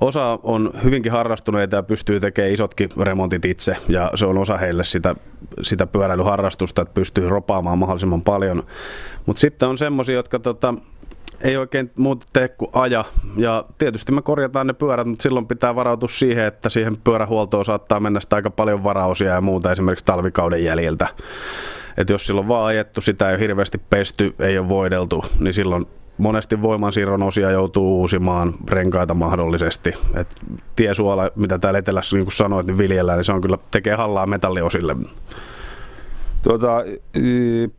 [0.00, 4.84] Osa on hyvinkin harrastuneita ja pystyy tekemään isotkin remontit itse ja se on osa heille
[4.84, 5.14] sitä,
[5.62, 8.66] sitä pyöräilyharrastusta, että pystyy ropaamaan mahdollisimman paljon.
[9.26, 10.74] Mutta sitten on semmoisia, jotka tota,
[11.40, 13.04] ei oikein muuta tee kuin aja.
[13.36, 18.00] Ja tietysti me korjataan ne pyörät, mutta silloin pitää varautua siihen, että siihen pyörähuoltoon saattaa
[18.00, 21.08] mennä sitä aika paljon varaosia ja muuta esimerkiksi talvikauden jäljiltä.
[21.96, 25.86] että jos silloin vaan ajettu, sitä ei ole hirveästi pesty, ei ole voideltu, niin silloin
[26.18, 29.94] monesti voimansiirron osia joutuu uusimaan renkaita mahdollisesti.
[30.14, 30.28] Et
[30.76, 34.26] tiesuola, mitä täällä etelässä niin kuin sanoit, niin viljellään, niin se on kyllä tekee hallaa
[34.26, 34.96] metalliosille.
[36.42, 36.84] Tuota,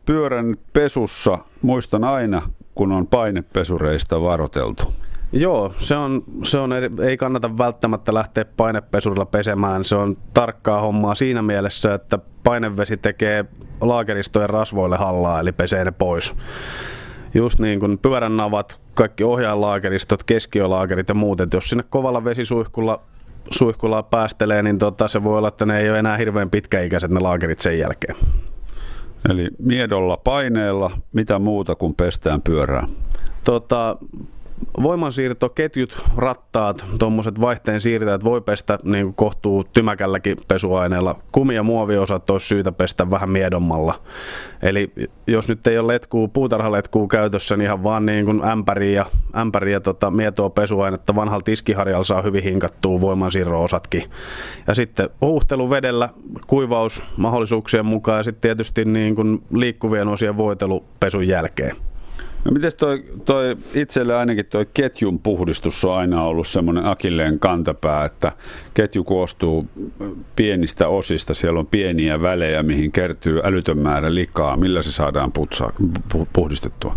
[0.06, 2.42] pyörän pesussa muistan aina,
[2.74, 4.94] kun on painepesureista varoteltu.
[5.32, 6.70] Joo, se on, se on,
[7.02, 9.84] ei kannata välttämättä lähteä painepesurilla pesemään.
[9.84, 13.44] Se on tarkkaa hommaa siinä mielessä, että painevesi tekee
[13.80, 16.34] laakeristojen rasvoille hallaa, eli pesee ne pois
[17.34, 21.40] just niin kuin pyörän navat, kaikki ohjaanlaakeristot, keskiölaakerit ja muut.
[21.40, 23.00] Et jos sinne kovalla vesisuihkulla
[23.50, 27.20] suihkulla päästelee, niin tota, se voi olla, että ne ei ole enää hirveän pitkäikäiset ne
[27.20, 28.16] laakerit sen jälkeen.
[29.28, 32.88] Eli miedolla paineella, mitä muuta kuin pestään pyörää?
[33.44, 33.96] Tota,
[34.82, 41.16] voimansiirtoketjut, rattaat, tuommoiset vaihteen siirtäjät voi pestä niin kohtuu tymäkälläkin pesuaineella.
[41.32, 44.00] Kumi- ja muoviosat olisi syytä pestä vähän miedommalla.
[44.62, 44.92] Eli
[45.26, 49.06] jos nyt ei ole letkuu, puutarhaletkuu käytössä, niin ihan vaan niin ämpäriä, ja,
[49.40, 54.10] ämpäriä ja tota, mietoa pesuainetta vanhalla tiskiharjalla saa hyvin hinkattua voimansiirro-osatkin.
[54.66, 56.08] Ja sitten huuhtelu vedellä,
[56.46, 61.89] kuivaus mahdollisuuksien mukaan ja sitten tietysti niin liikkuvien osien voitelu pesun jälkeen.
[62.44, 68.04] No miten toi, toi itselle ainakin toi ketjun puhdistus on aina ollut semmoinen akilleen kantapää,
[68.04, 68.32] että
[68.74, 69.68] ketju koostuu
[70.36, 74.56] pienistä osista, siellä on pieniä välejä, mihin kertyy älytön määrä likaa.
[74.56, 75.72] Millä se saadaan putsaa,
[76.32, 76.96] puhdistettua?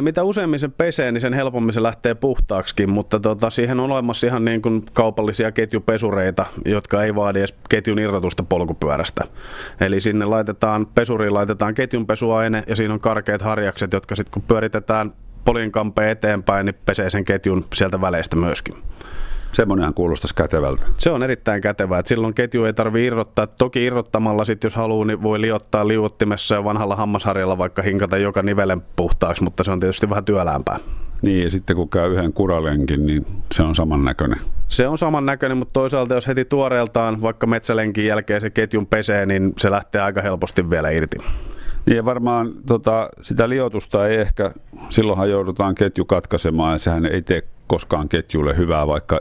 [0.00, 4.26] Mitä useammin se pesee, niin sen helpommin se lähtee puhtaaksikin, mutta tota, siihen on olemassa
[4.26, 9.24] ihan niin kuin kaupallisia ketjupesureita, jotka ei vaadi edes ketjun irrotusta polkupyörästä.
[9.80, 15.12] Eli sinne laitetaan, pesuriin laitetaan ketjunpesuaine ja siinä on karkeat harjakset, jotka sitten kun pyöritetään
[15.44, 18.74] polinkampeen eteenpäin, niin pesee sen ketjun sieltä väleistä myöskin.
[19.52, 20.86] Semmoinenhan kuulostaisi kätevältä.
[20.98, 21.98] Se on erittäin kätevää.
[21.98, 23.46] Että silloin ketju ei tarvitse irrottaa.
[23.46, 28.42] Toki irrottamalla sitten, jos haluaa, niin voi liottaa liuottimessa ja vanhalla hammasharjalla vaikka hinkata joka
[28.42, 30.78] nivelen puhtaaksi, mutta se on tietysti vähän työläämpää.
[31.22, 34.40] Niin, ja sitten kun käy yhden kuralenkin, niin se on samannäköinen.
[34.68, 39.52] Se on samannäköinen, mutta toisaalta jos heti tuoreeltaan vaikka metsälenkin jälkeen se ketjun pesee, niin
[39.58, 41.16] se lähtee aika helposti vielä irti.
[41.86, 44.50] Niin ja varmaan tota, sitä liotusta ei ehkä,
[44.88, 49.20] silloinhan joudutaan ketju katkaisemaan ja sehän ei tee koskaan ketjulle hyvää, vaikka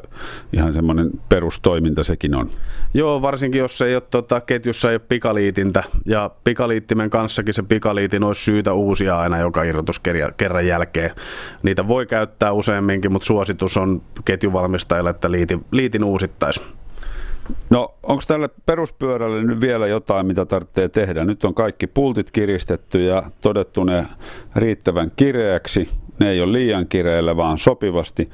[0.54, 2.50] ihan semmoinen perustoiminta sekin on.
[2.94, 8.24] Joo, varsinkin jos ei ole, tota, ketjussa ei ole pikaliitintä ja pikaliittimen kanssakin se pikaliitin
[8.24, 11.12] olisi syytä uusia aina joka irrotuskerran jälkeen.
[11.64, 16.62] Niitä voi käyttää useamminkin, mutta suositus on ketjuvalmistajille, että liitin, liitin uusittaisi.
[17.70, 21.26] No onko tälle peruspyörälle nyt vielä jotain, mitä tarvitsee tehdä?
[21.26, 24.06] Nyt on kaikki pultit kiristetty ja todettu ne
[24.56, 25.90] riittävän kireäksi.
[26.20, 28.30] Ne ei ole liian kireillä, vaan sopivasti.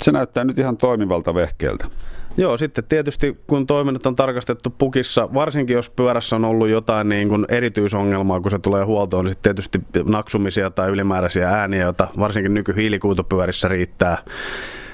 [0.00, 1.86] Se näyttää nyt ihan toimivalta vehkeeltä.
[2.36, 7.28] Joo, sitten tietysti kun toiminnot on tarkastettu pukissa, varsinkin jos pyörässä on ollut jotain niin
[7.28, 12.54] kuin erityisongelmaa, kun se tulee huoltoon, niin sitten tietysti naksumisia tai ylimääräisiä ääniä, joita varsinkin
[12.54, 14.18] nykyhiilikuutopyörissä riittää,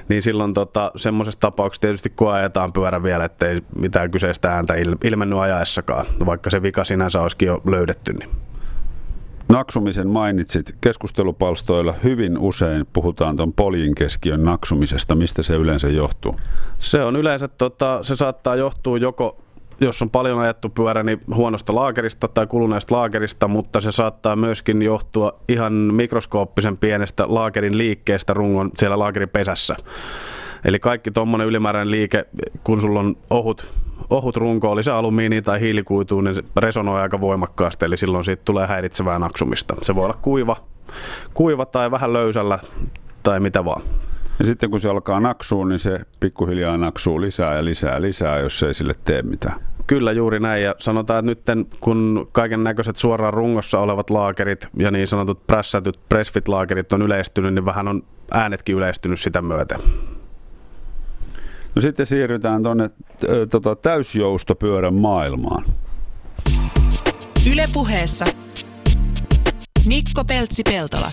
[0.09, 5.39] niin silloin tota, semmoisessa tapauksessa tietysti kun ajetaan pyörä vielä, ettei mitään kyseistä ääntä ilmennyt
[5.39, 8.13] ajaessakaan, vaikka se vika sinänsä olisikin jo löydetty.
[8.13, 8.31] Niin.
[9.49, 10.77] Naksumisen mainitsit.
[10.81, 15.15] Keskustelupalstoilla hyvin usein puhutaan tuon poljin keskiön naksumisesta.
[15.15, 16.37] Mistä se yleensä johtuu?
[16.79, 19.45] Se on yleensä, tota, se saattaa johtua joko
[19.81, 24.83] jos on paljon ajettu pyörä, niin huonosta laakerista tai kuluneesta laakerista, mutta se saattaa myöskin
[24.83, 29.77] johtua ihan mikroskooppisen pienestä laakerin liikkeestä rungon siellä laakerin pesässä.
[30.65, 32.25] Eli kaikki tuommoinen ylimääräinen liike,
[32.65, 33.67] kun sulla on ohut,
[34.11, 38.43] ohut runko, oli se alumiini tai hiilikuitu, niin se resonoi aika voimakkaasti, eli silloin siitä
[38.45, 39.75] tulee häiritsevää naksumista.
[39.83, 40.57] Se voi olla kuiva,
[41.35, 42.59] kuiva tai vähän löysällä
[43.23, 43.83] tai mitä vaan.
[44.39, 48.39] Ja sitten kun se alkaa naksua, niin se pikkuhiljaa naksuu lisää ja lisää ja lisää,
[48.39, 49.61] jos ei sille tee mitään.
[49.87, 54.91] Kyllä juuri näin ja sanotaan, että nyt kun kaiken näköiset suoraan rungossa olevat laakerit ja
[54.91, 59.79] niin sanotut prässätyt pressfit-laakerit on yleistynyt, niin vähän on äänetkin yleistynyt sitä myöten.
[61.75, 62.91] No sitten siirrytään tuonne
[63.51, 65.65] tota, täysjoustopyörän maailmaan.
[67.53, 68.25] Ylepuheessa
[69.87, 71.07] Mikko Peltsi-Peltola.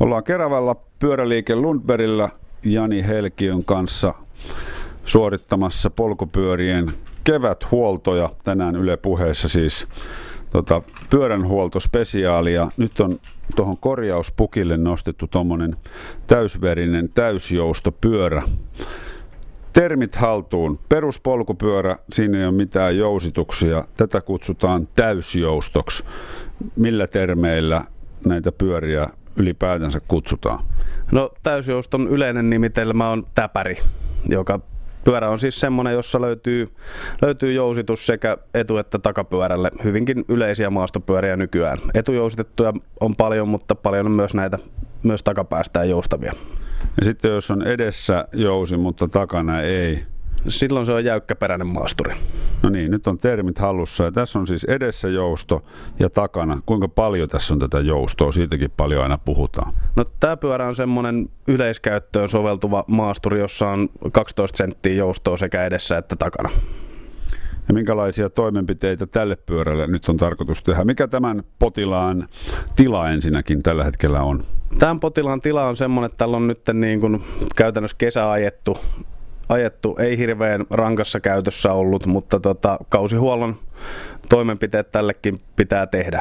[0.00, 2.28] Ollaan Keravalla pyöräliike Lundbergillä
[2.64, 4.14] Jani Helkiön kanssa
[5.04, 6.92] suorittamassa polkupyörien
[7.24, 8.30] keväthuoltoja.
[8.44, 9.88] Tänään Yle puheessa siis
[10.50, 12.70] tota, pyöränhuoltospesiaalia.
[12.76, 13.18] Nyt on
[13.56, 15.76] tuohon korjauspukille nostettu tuommoinen
[16.26, 18.42] täysverinen täysjoustopyörä.
[19.72, 20.78] Termit haltuun.
[20.88, 23.84] Peruspolkupyörä, siinä ei ole mitään jousituksia.
[23.96, 26.04] Tätä kutsutaan täysjoustoksi.
[26.76, 27.84] Millä termeillä
[28.26, 30.64] näitä pyöriä ylipäätänsä kutsutaan?
[31.12, 33.76] No täysjouston yleinen nimitelmä on täpäri,
[34.28, 34.60] joka
[35.04, 36.68] Pyörä on siis semmoinen, jossa löytyy,
[37.22, 39.70] löytyy jousitus sekä etu- että takapyörälle.
[39.84, 41.78] Hyvinkin yleisiä maastopyöriä nykyään.
[41.94, 44.58] Etujousitettuja on paljon, mutta paljon on myös näitä
[45.04, 46.32] myös takapäästään joustavia.
[46.96, 50.02] Ja sitten jos on edessä jousi, mutta takana ei,
[50.48, 52.14] silloin se on jäykkäperäinen maasturi.
[52.62, 55.64] No niin, nyt on termit hallussa ja tässä on siis edessä jousto
[55.98, 56.62] ja takana.
[56.66, 58.32] Kuinka paljon tässä on tätä joustoa?
[58.32, 59.74] Siitäkin paljon aina puhutaan.
[59.96, 65.98] No tämä pyörä on semmoinen yleiskäyttöön soveltuva maasturi, jossa on 12 senttiä joustoa sekä edessä
[65.98, 66.50] että takana.
[67.68, 70.84] Ja minkälaisia toimenpiteitä tälle pyörälle nyt on tarkoitus tehdä?
[70.84, 72.28] Mikä tämän potilaan
[72.76, 74.44] tila ensinnäkin tällä hetkellä on?
[74.78, 77.24] Tämän potilaan tila on semmoinen, että tällä on nyt niin kuin
[77.56, 78.78] käytännössä kesä ajettu
[79.50, 83.56] ajettu, ei hirveän rankassa käytössä ollut, mutta tota, kausihuollon
[84.28, 86.20] toimenpiteet tällekin pitää tehdä.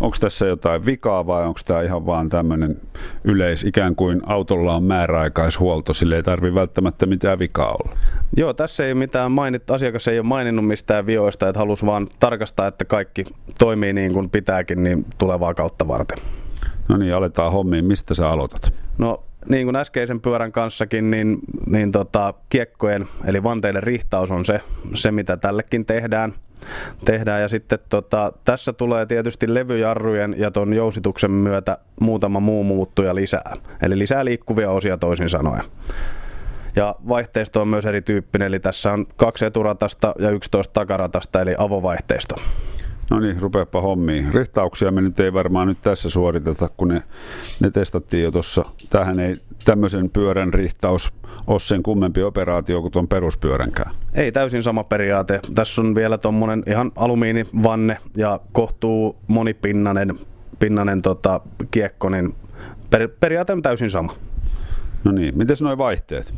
[0.00, 2.80] Onko tässä jotain vikaa vai onko tämä ihan vaan tämmöinen
[3.24, 7.96] yleis, ikään kuin autolla on määräaikaishuolto, sille ei tarvitse välttämättä mitään vikaa olla?
[8.36, 12.66] Joo, tässä ei mitään mainit, asiakas ei ole maininnut mistään vioista, että halusi vaan tarkastaa,
[12.66, 13.24] että kaikki
[13.58, 16.18] toimii niin kuin pitääkin niin tulevaa kautta varten.
[16.88, 17.84] No niin, aletaan hommiin.
[17.84, 18.74] Mistä sä aloitat?
[18.98, 24.60] No niin kuin äskeisen pyörän kanssakin, niin, niin tota, kiekkojen eli vanteiden rihtaus on se,
[24.94, 26.34] se mitä tällekin tehdään.
[27.04, 27.42] tehdään.
[27.42, 33.54] Ja sitten tota, tässä tulee tietysti levyjarrujen ja ton jousituksen myötä muutama muu muuttuja lisää.
[33.82, 35.64] Eli lisää liikkuvia osia toisin sanoen.
[36.76, 42.34] Ja vaihteisto on myös erityyppinen, eli tässä on kaksi eturatasta ja 11 takaratasta, eli avovaihteisto.
[43.12, 44.34] No niin, rupeapa hommiin.
[44.34, 47.02] Rihtauksia me nyt ei varmaan nyt tässä suoriteta, kun ne,
[47.60, 48.64] ne testattiin jo tuossa.
[48.90, 51.12] Tähän ei tämmöisen pyörän rihtaus
[51.46, 53.94] ole sen kummempi operaatio kuin tuon peruspyöränkään.
[54.14, 55.40] Ei täysin sama periaate.
[55.54, 60.18] Tässä on vielä tuommoinen ihan alumiinivanne ja kohtuu monipinnanen
[60.58, 62.34] pinnanen, tota, kiekko, niin
[62.90, 64.14] per, periaate on täysin sama.
[65.04, 66.34] No niin, miten nuo vaihteet?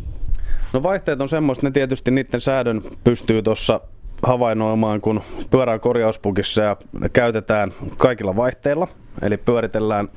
[0.73, 3.81] No vaihteet on semmoista, ne tietysti niiden säädön pystyy tuossa
[4.23, 8.89] havainnoimaan, kun pyörää korjauspukissa ja ne käytetään kaikilla vaihteilla.
[9.23, 10.09] Eli pyöritellään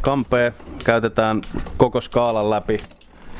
[0.00, 0.52] kampea,
[0.84, 1.40] käytetään
[1.76, 2.78] koko skaalan läpi.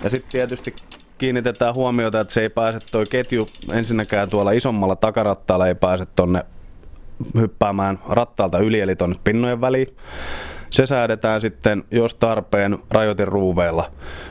[0.05, 0.75] Ja sitten tietysti
[1.18, 6.44] kiinnitetään huomiota, että se ei pääse toi ketju ensinnäkään tuolla isommalla takarattaalla ei pääse tonne
[7.35, 9.97] hyppäämään rattaalta yli, eli tonne pinnojen väliin.
[10.70, 13.90] Se säädetään sitten, jos tarpeen, rajoiteruuveilla.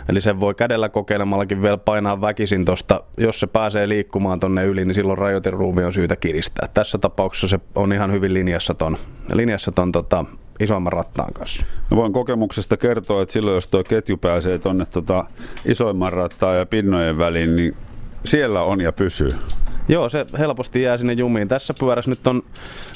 [0.10, 3.04] Eli sen voi kädellä kokeilemallakin vielä painaa väkisin tosta.
[3.18, 6.68] Jos se pääsee liikkumaan tonne yli, niin silloin rajoiteruuvi on syytä kiristää.
[6.74, 8.98] Tässä tapauksessa se on ihan hyvin linjassa ton,
[9.34, 10.26] linjassa ton tota,
[10.60, 11.66] isomman rattaan kanssa.
[11.92, 15.26] Mä voin kokemuksesta kertoa, että silloin jos tuo ketju pääsee tuonne tota
[15.66, 17.76] isoimman rattaan ja pinnojen väliin, niin
[18.26, 19.30] siellä on ja pysyy.
[19.90, 21.48] Joo, se helposti jää sinne jumiin.
[21.48, 22.44] Tässä pyörässä nyt on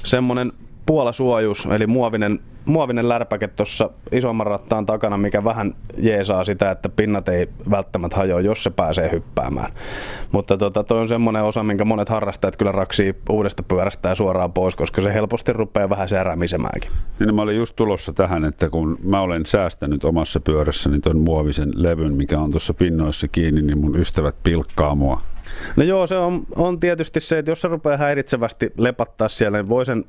[0.04, 0.51] semmoinen
[0.86, 7.30] puolasuojus, eli muovinen, muovinen lärpäke tuossa isomman rattaan takana, mikä vähän jeesaa sitä, että pinnat
[7.30, 9.72] ei välttämättä hajoa, jos se pääsee hyppäämään.
[10.32, 14.54] Mutta tota, toi on semmoinen osa, minkä monet harrastajat kyllä raksii uudesta pyörästä ja suoraan
[14.54, 16.91] pois, koska se helposti rupeaa vähän särämisemäänkin.
[17.20, 21.72] Niin mä olin just tulossa tähän, että kun mä olen säästänyt omassa pyörässäni ton muovisen
[21.76, 25.22] levyn, mikä on tuossa pinnoissa kiinni, niin mun ystävät pilkkaa mua
[25.75, 29.69] No joo, se on, on tietysti se, että jos se rupeaa häiritsevästi lepattaa siellä, niin
[29.69, 30.05] voi sen,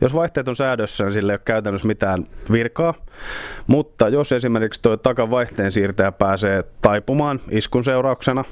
[0.00, 2.94] jos vaihteet on säädössä, niin sillä ei ole käytännössä mitään virkaa.
[3.66, 8.44] Mutta jos esimerkiksi tuo takavaihteen siirtäjä pääsee taipumaan iskun seurauksena,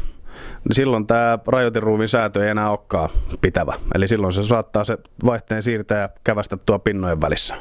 [0.68, 3.74] niin silloin tämä rajoiteruuvin säätö ei enää olekaan pitävä.
[3.94, 7.54] Eli silloin se saattaa se vaihteen siirtäjä kävästä tuo pinnojen välissä.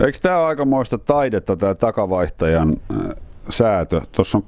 [0.00, 2.76] Eikö tämä ole aikamoista taidetta, tämä takavaihtajan
[3.48, 4.00] säätö?
[4.12, 4.44] Tuossa on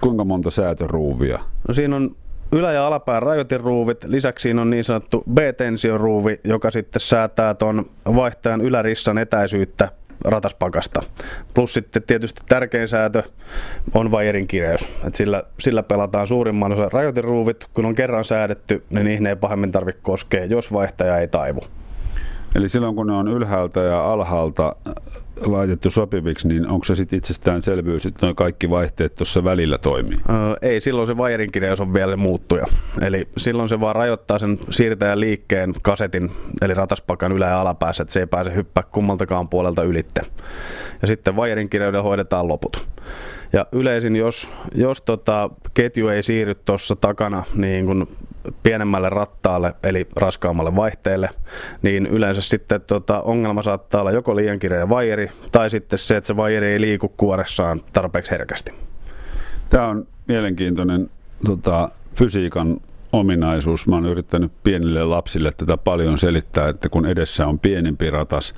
[0.00, 1.38] kuinka monta säätöruuvia?
[1.68, 2.16] No siinä on
[2.52, 4.04] ylä- ja alapään rajoitiruuvit.
[4.04, 9.88] Lisäksi siinä on niin sanottu B-tensioruuvi, joka sitten säätää tuon vaihtajan ylärissan etäisyyttä
[10.24, 11.00] rataspakasta.
[11.54, 13.22] Plus sitten tietysti tärkein säätö
[13.94, 14.88] on vaijerin kireys.
[15.06, 17.66] Et sillä, sillä pelataan suurimman osa rajoitiruuvit.
[17.74, 21.60] Kun on kerran säädetty, niin niihin ei pahemmin tarvitse koskea, jos vaihtaja ei taivu.
[22.54, 24.76] Eli silloin kun ne on ylhäältä ja alhaalta
[25.46, 30.18] laitettu sopiviksi, niin onko se sitten itsestäänselvyys, että noin kaikki vaihteet tuossa välillä toimii?
[30.30, 31.16] Öö, ei, silloin se
[31.52, 32.66] kireys on vielä muuttuja.
[33.02, 36.30] Eli silloin se vaan rajoittaa sen siirtäjän liikkeen kasetin,
[36.62, 40.20] eli rataspakan ylä- ja alapäässä, että se ei pääse hyppää kummaltakaan puolelta ylitte.
[41.02, 41.36] Ja sitten
[41.68, 42.86] kireydellä hoidetaan loput.
[43.52, 48.08] Ja yleisin, jos, jos tota, ketju ei siirry tuossa takana niin kun
[48.62, 51.30] pienemmälle rattaalle, eli raskaammalle vaihteelle,
[51.82, 56.26] niin yleensä sitten tota, ongelma saattaa olla joko liian kireä vaijeri, tai sitten se, että
[56.26, 58.72] se vaijeri ei liiku kuoressaan tarpeeksi herkästi.
[59.70, 61.10] Tämä on mielenkiintoinen
[61.46, 62.76] tota, fysiikan
[63.12, 63.86] ominaisuus.
[63.86, 68.54] Mä oon yrittänyt pienille lapsille tätä paljon selittää, että kun edessä on pienempi ratas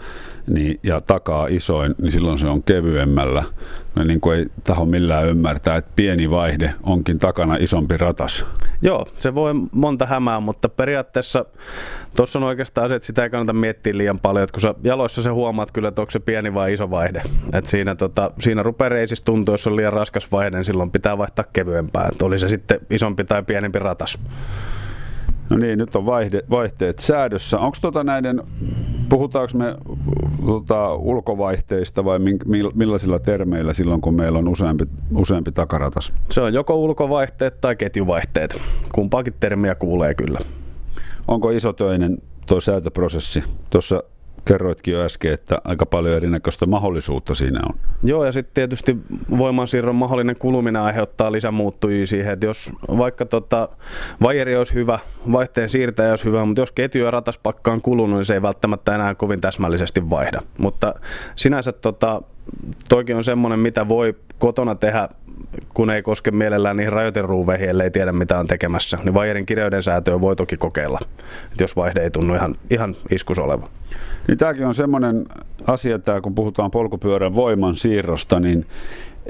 [0.46, 3.44] niin, ja takaa isoin, niin silloin se on kevyemmällä.
[3.94, 8.44] No, niin kuin ei taho millään ymmärtää, että pieni vaihde onkin takana isompi ratas.
[8.83, 11.44] Joo, se voi monta hämää, mutta periaatteessa
[12.16, 15.22] tuossa on oikeastaan se, että sitä ei kannata miettiä liian paljon, että kun sä jaloissa
[15.22, 17.22] se huomaat kyllä, että onko se pieni vai iso vaihde.
[17.53, 21.18] Et siinä, tota, siinä rupeaa reisissä tuntua, jos on liian raskas vaihde, niin silloin pitää
[21.18, 22.09] vaihtaa kevyempää.
[22.12, 24.18] Et oli se sitten isompi tai pienempi ratas.
[25.50, 27.59] No niin, nyt on vaihde, vaihteet säädössä.
[27.59, 28.42] Onko tota näiden,
[29.10, 29.76] puhutaanko me
[30.46, 32.18] tota, ulkovaihteista vai
[32.74, 34.84] millaisilla termeillä silloin, kun meillä on useampi,
[35.16, 36.12] useampi takaratas?
[36.30, 38.56] Se on joko ulkovaihteet tai ketjuvaihteet.
[38.92, 40.38] Kumpaakin termiä kuulee kyllä.
[41.28, 43.44] Onko isotöinen tuo säätöprosessi?
[43.70, 44.02] Tuossa
[44.52, 47.74] kerroitkin jo äsken, että aika paljon erinäköistä mahdollisuutta siinä on.
[48.02, 48.96] Joo, ja sitten tietysti
[49.38, 53.68] voimansiirron mahdollinen kuluminen aiheuttaa lisämuuttujia siihen, että jos vaikka tota,
[54.22, 54.98] vajeri olisi hyvä,
[55.32, 58.94] vaihteen siirtäjä olisi hyvä, mutta jos ketju ja rataspakka on kulunut, niin se ei välttämättä
[58.94, 60.42] enää kovin täsmällisesti vaihda.
[60.58, 60.94] Mutta
[61.36, 62.22] sinänsä tota,
[62.88, 65.08] toikin on semmoinen, mitä voi kotona tehdä,
[65.74, 68.98] kun ei koske mielellään niihin rajoiteruuveihin, ellei tiedä mitä on tekemässä.
[69.04, 70.98] Niin vaijerin kireyden säätöä voi toki kokeilla,
[71.60, 73.68] jos vaihde ei tunnu ihan, ihan iskus oleva.
[74.28, 75.26] Niin tämäkin on semmoinen
[75.66, 78.66] asia, että kun puhutaan polkupyörän voiman siirrosta, niin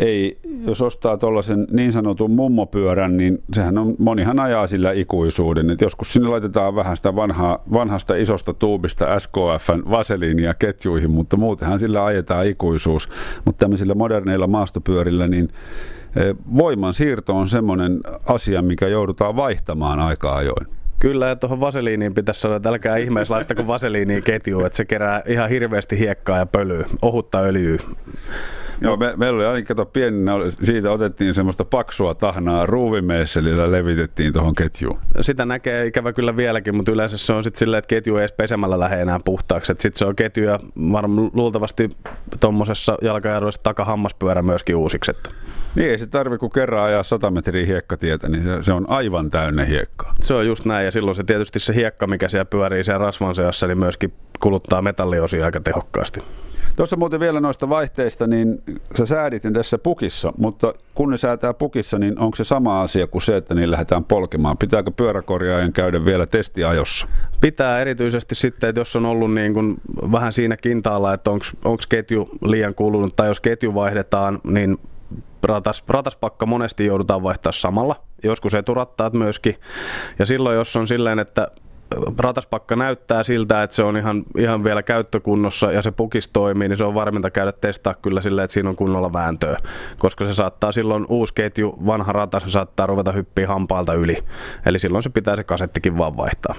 [0.00, 5.70] ei, jos ostaa tuollaisen niin sanotun mummopyörän, niin sehän on, monihan ajaa sillä ikuisuuden.
[5.70, 11.78] Et joskus sinne laitetaan vähän sitä vanhaa, vanhasta isosta tuubista SKFn vaseliinia ketjuihin, mutta muutenhan
[11.78, 13.08] sillä ajetaan ikuisuus.
[13.44, 15.48] Mutta tämmöisillä moderneilla maastopyörillä, niin
[16.16, 20.66] e, voiman siirto on semmoinen asia, mikä joudutaan vaihtamaan aika ajoin.
[20.98, 25.22] Kyllä, ja tuohon vaseliiniin pitäisi sanoa, että älkää ihmeessä laittako vaseliiniin ketjuun, että se kerää
[25.26, 27.78] ihan hirveästi hiekkaa ja pölyä, ohutta öljyä.
[28.80, 34.54] Joo, me, meillä oli ainakin, kato pienenä, siitä otettiin semmoista paksua tahnaa ruuvimeesselillä levitettiin tuohon
[34.54, 34.98] ketjuun.
[35.20, 38.32] Sitä näkee ikävä kyllä vieläkin, mutta yleensä se on sitten silleen, että ketju ei edes
[38.32, 39.72] pesemällä lähde enää puhtaaksi.
[39.78, 40.58] Sitten se on ketju ja
[40.92, 41.90] varmaan luultavasti
[42.40, 45.10] tuommoisessa jalkajarruissa takahammaspyörä myöskin uusiksi.
[45.10, 45.30] Että.
[45.74, 49.30] Niin ei se tarvi kuin kerran ajaa 100 metriä hiekkatietä, niin se, se, on aivan
[49.30, 50.14] täynnä hiekkaa.
[50.22, 53.34] Se on just näin ja silloin se tietysti se hiekka, mikä siellä pyörii siellä rasvan
[53.34, 56.20] seassa, niin myöskin kuluttaa metalliosia aika tehokkaasti.
[56.76, 58.62] Tuossa muuten vielä noista vaihteista, niin
[58.98, 63.22] sä säädit tässä pukissa, mutta kun ne säätää pukissa, niin onko se sama asia kuin
[63.22, 64.58] se, että niin lähdetään polkemaan?
[64.58, 67.06] Pitääkö pyöräkorjaajan käydä vielä testiajossa?
[67.40, 69.76] Pitää erityisesti sitten, että jos on ollut niin kuin
[70.12, 74.78] vähän siinä kintaalla, että onko ketju liian kulunut tai jos ketju vaihdetaan, niin
[75.42, 79.56] ratas, rataspakka monesti joudutaan vaihtaa samalla, joskus eturattaat myöskin.
[80.18, 81.48] Ja silloin, jos on silleen, että
[82.18, 86.76] rataspakka näyttää siltä, että se on ihan, ihan vielä käyttökunnossa ja se pukis toimii, niin
[86.76, 89.58] se on varminta käydä testaa kyllä silleen, että siinä on kunnolla vääntöä.
[89.98, 94.16] Koska se saattaa silloin uusi ketju, vanha ratas, se saattaa ruveta hyppiä hampaalta yli.
[94.66, 96.54] Eli silloin se pitää se kasettikin vaan vaihtaa.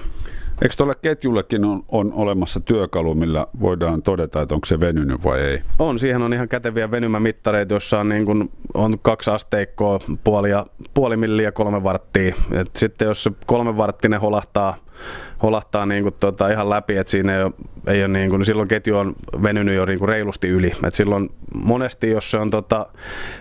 [0.62, 5.40] Eikö tuolle ketjullekin on, on olemassa työkalu, millä voidaan todeta, että onko se venynyt vai
[5.40, 5.62] ei?
[5.78, 10.66] On, siihen on ihan käteviä venymämittareita, joissa on, niin kuin, on kaksi asteikkoa, puoli, ja,
[10.94, 12.34] puoli milliä kolme varttia.
[12.52, 14.76] Et sitten jos se kolme varttinen holahtaa,
[15.42, 17.52] holahtaa niin kuin, tota, ihan läpi, että siinä ei ole,
[17.86, 20.72] ei ole niin kuin, silloin ketju on venynyt jo niin kuin reilusti yli.
[20.86, 22.86] Et silloin monesti, jos se on tota,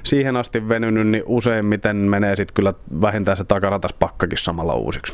[0.04, 5.14] siihen asti venynyt, niin useimmiten menee sitten kyllä vähintään se takarataspakkakin samalla uusiksi.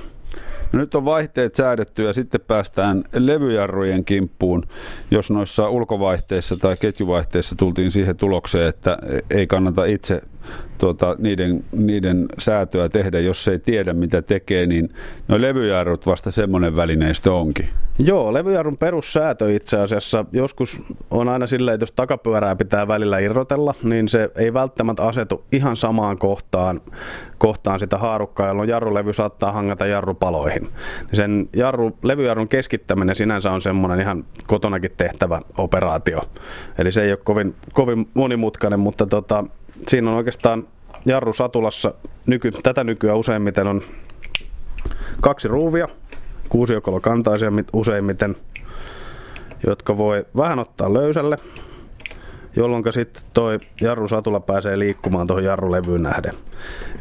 [0.74, 4.64] No nyt on vaihteet säädetty ja sitten päästään levyjarrujen kimppuun.
[5.12, 8.98] Jos noissa ulkovaihteissa tai ketjuvaihteissa tultiin siihen tulokseen, että
[9.30, 10.22] ei kannata itse
[10.78, 14.89] tuota, niiden, niiden säätöä tehdä, jos ei tiedä mitä tekee, niin
[15.28, 17.70] no levyjarrut vasta semmoinen välineistö onkin.
[18.00, 20.82] Joo, levyjarrun perussäätö itse asiassa joskus
[21.12, 25.76] on aina silleen, että jos takapyörää pitää välillä irrotella, niin se ei välttämättä asetu ihan
[25.76, 26.82] samaan kohtaan,
[27.38, 30.70] kohtaan sitä haarukkaa, jolloin jarrulevy saattaa hangata jarrupaloihin.
[31.14, 36.22] Sen jarru, levyjarrun keskittäminen sinänsä on semmoinen ihan kotonakin tehtävä operaatio.
[36.78, 39.43] Eli se ei ole kovin, kovin monimutkainen, mutta tota,
[39.88, 40.67] siinä on oikeastaan
[41.05, 41.93] jarru satulassa,
[42.25, 43.82] nyky, tätä nykyään useimmiten on
[45.21, 45.88] kaksi ruuvia,
[46.49, 48.36] kuusiokolokantaisia useimmiten,
[49.67, 51.38] jotka voi vähän ottaa löysälle,
[52.55, 56.34] jolloin sitten toi jarrusatula pääsee liikkumaan tuohon jarrulevyyn nähden.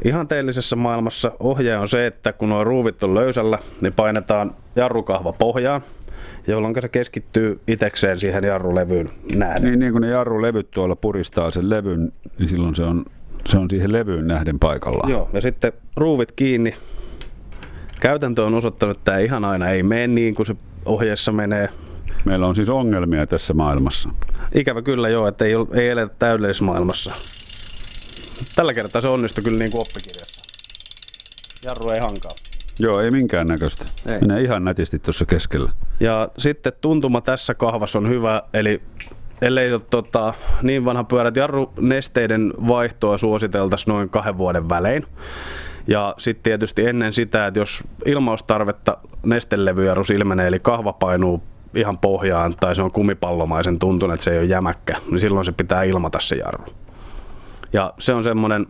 [0.05, 5.83] Ihanteellisessa maailmassa ohje on se, että kun nuo ruuvit on löysällä, niin painetaan jarrukahva pohjaan,
[6.47, 9.65] jolloin se keskittyy itekseen siihen jarrulevyyn nähden.
[9.65, 13.05] Niin, niin kun ne jarrulevyt tuolla puristaa sen levyn, niin silloin se on,
[13.47, 15.11] se on siihen levyyn nähden paikallaan.
[15.11, 16.75] Joo, ja sitten ruuvit kiinni.
[18.01, 21.69] Käytäntö on osoittanut, että tämä ihan aina ei mene niin kuin se ohjeessa menee.
[22.25, 24.09] Meillä on siis ongelmia tässä maailmassa.
[24.55, 27.13] Ikävä kyllä joo, että ei, ei eletä täydellisessä maailmassa.
[28.57, 30.43] Tällä kertaa se onnistui kyllä niin kuin oppikirjassa.
[31.65, 32.33] Jarru ei hankaa.
[32.79, 33.85] Joo, ei minkään näköistä.
[34.07, 34.21] Ei.
[34.21, 35.73] Menee ihan nätisti tuossa keskellä.
[36.01, 38.83] Ja sitten tuntuma tässä kahvassa on hyvä, eli
[39.43, 45.07] ellei ole tota, niin vanha pyörä, että jarrunesteiden vaihtoa suositeltaisiin noin kahden vuoden välein.
[45.87, 51.43] Ja sitten tietysti ennen sitä, että jos ilmaustarvetta nestelevyjarrus ilmenee, eli kahva painuu
[51.75, 55.53] ihan pohjaan tai se on kumipallomaisen tuntunut, että se ei ole jämäkkä, niin silloin se
[55.53, 56.65] pitää ilmata se jarru.
[57.73, 58.67] Ja se on semmoinen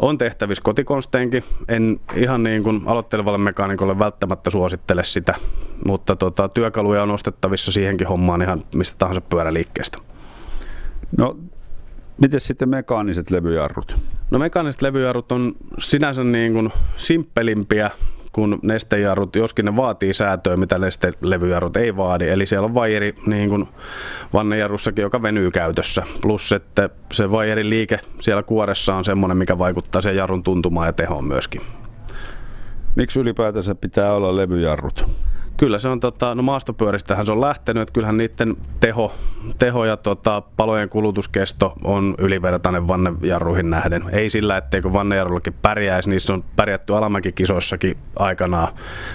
[0.00, 1.44] on tehtävissä kotikonsteinkin.
[1.68, 5.34] En ihan niin kuin aloittelevalle mekaanikolle välttämättä suosittele sitä,
[5.86, 9.98] mutta tota, työkaluja on ostettavissa siihenkin hommaan ihan mistä tahansa pyöräliikkeestä.
[11.16, 11.36] No,
[12.20, 13.96] miten sitten mekaaniset levyjarrut?
[14.30, 17.90] No mekaaniset levyjarrut on sinänsä niin kuin simppelimpiä
[18.32, 22.28] kuin nestejarrut, joskin ne vaatii säätöä, mitä nestelevyjarrut ei vaadi.
[22.28, 23.68] Eli siellä on vaijeri niin kuin
[24.32, 26.02] vannejarrussakin, joka venyy käytössä.
[26.22, 30.92] Plus, että se vaijerin liike siellä kuoressa on semmoinen, mikä vaikuttaa sen jarrun tuntumaan ja
[30.92, 31.60] tehoon myöskin.
[32.96, 35.06] Miksi ylipäätänsä pitää olla levyjarrut?
[35.60, 39.12] Kyllä se on, tota, no maastopyöristähän se on lähtenyt, että kyllähän niiden teho,
[39.58, 44.04] teho ja tota, palojen kulutuskesto on ylivertainen vannejarruihin nähden.
[44.12, 48.74] Ei sillä, etteikö vannejarrullakin pärjäisi, niissä on pärjätty alamäkikisoissakin aikanaan,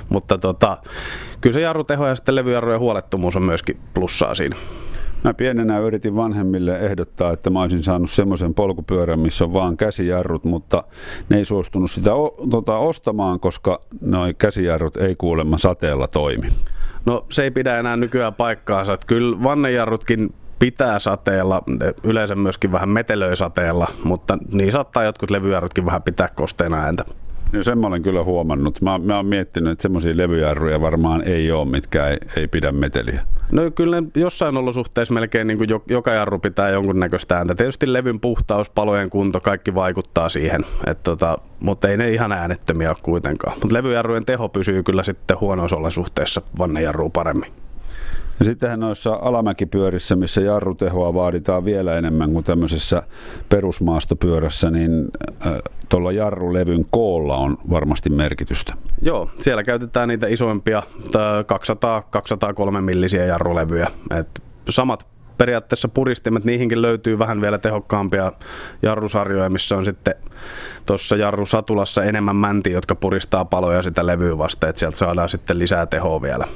[0.09, 0.77] mutta tota,
[1.41, 4.55] kyllä se jarruteho ja sitten levyjarrujen huolettomuus on myöskin plussaa siinä.
[5.25, 10.43] Mä pienenä yritin vanhemmille ehdottaa, että mä olisin saanut semmoisen polkupyörän, missä on vaan käsijarrut,
[10.43, 10.83] mutta
[11.29, 16.47] ne ei suostunut sitä o, tota, ostamaan, koska noi käsijarrut ei kuulemma sateella toimi.
[17.05, 18.93] No se ei pidä enää nykyään paikkaansa.
[18.93, 21.63] Että kyllä vannejarrutkin pitää sateella,
[22.03, 27.05] yleensä myöskin vähän metelöi sateella, mutta niin saattaa jotkut levyjarrutkin vähän pitää kosteena ääntä.
[27.51, 28.81] No sen mä olen kyllä huomannut.
[28.81, 33.21] Mä, mä oon miettinyt, että semmoisia levyjarruja varmaan ei ole, mitkä ei, ei pidä meteliä.
[33.55, 37.55] No kyllä jossain olosuhteissa melkein niin kuin joka jarru pitää jonkunnäköistä ääntä.
[37.55, 40.65] Tietysti levyn puhtaus, palojen kunto, kaikki vaikuttaa siihen.
[40.87, 43.57] Et tota, mutta ei ne ihan äänettömiä ole kuitenkaan.
[43.61, 47.64] Mutta levyjarrujen teho pysyy kyllä sitten huonoissa olosuhteissa vannejarruun paremmin.
[48.39, 53.03] Ja sittenhän noissa alamäkipyörissä, missä jarrutehoa vaaditaan vielä enemmän kuin tämmöisessä
[53.49, 55.05] perusmaastopyörässä, niin
[55.89, 58.73] tuolla jarrulevyn koolla on varmasti merkitystä.
[59.01, 60.83] Joo, siellä käytetään niitä isoimpia
[62.77, 63.87] 200-203 millisiä jarrulevyjä.
[64.19, 65.05] Et samat
[65.37, 68.31] periaatteessa puristimet, niihinkin löytyy vähän vielä tehokkaampia
[68.81, 70.15] jarrusarjoja, missä on sitten
[70.85, 75.85] tuossa jarrusatulassa enemmän mäntiä, jotka puristaa paloja sitä levyä vasta, että sieltä saadaan sitten lisää
[75.85, 76.47] tehoa vielä.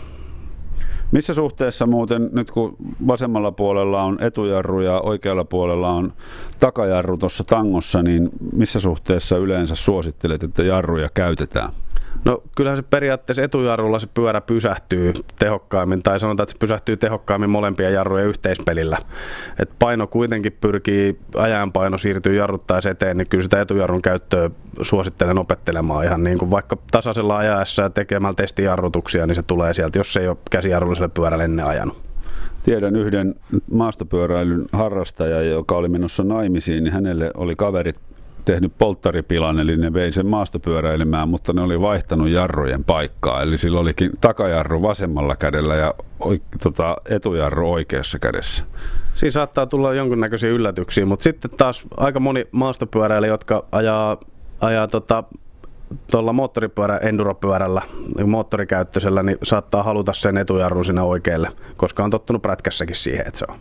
[1.11, 2.75] Missä suhteessa muuten, nyt kun
[3.07, 6.13] vasemmalla puolella on etujarru ja oikealla puolella on
[6.59, 11.69] takajarru tuossa tangossa, niin missä suhteessa yleensä suosittelet, että jarruja käytetään?
[12.25, 17.49] No kyllähän se periaatteessa etujarrulla se pyörä pysähtyy tehokkaimmin, tai sanotaan, että se pysähtyy tehokkaimmin
[17.49, 18.97] molempien jarrujen yhteispelillä.
[19.59, 24.49] Et paino kuitenkin pyrkii, ajan paino siirtyy jarruttaessa eteen, niin kyllä sitä etujarrun käyttöä
[24.81, 29.99] suosittelen opettelemaan ihan niin kuin vaikka tasaisella ajaessa ja tekemällä testijarrutuksia, niin se tulee sieltä,
[29.99, 32.01] jos ei ole käsijarrulliselle pyörälle ennen ajanut.
[32.63, 33.35] Tiedän yhden
[33.71, 37.95] maastopyöräilyn harrastaja, joka oli menossa naimisiin, niin hänelle oli kaverit
[38.51, 43.41] tehnyt polttaripilan, eli ne vei sen maastopyöräilemään, mutta ne oli vaihtanut jarrujen paikkaa.
[43.41, 45.93] Eli sillä olikin takajarru vasemmalla kädellä ja
[46.63, 48.63] tota, etujarru oikeassa kädessä.
[49.13, 54.17] Siinä saattaa tulla jonkinnäköisiä yllätyksiä, mutta sitten taas aika moni maastopyöräilijä, jotka ajaa,
[54.61, 55.23] ajaa tota,
[56.11, 57.81] tuolla moottoripyörä, enduropyörällä,
[58.25, 63.45] moottorikäyttöisellä, niin saattaa haluta sen etujarrun sinne oikealle, koska on tottunut prätkässäkin siihen, että se
[63.49, 63.59] on.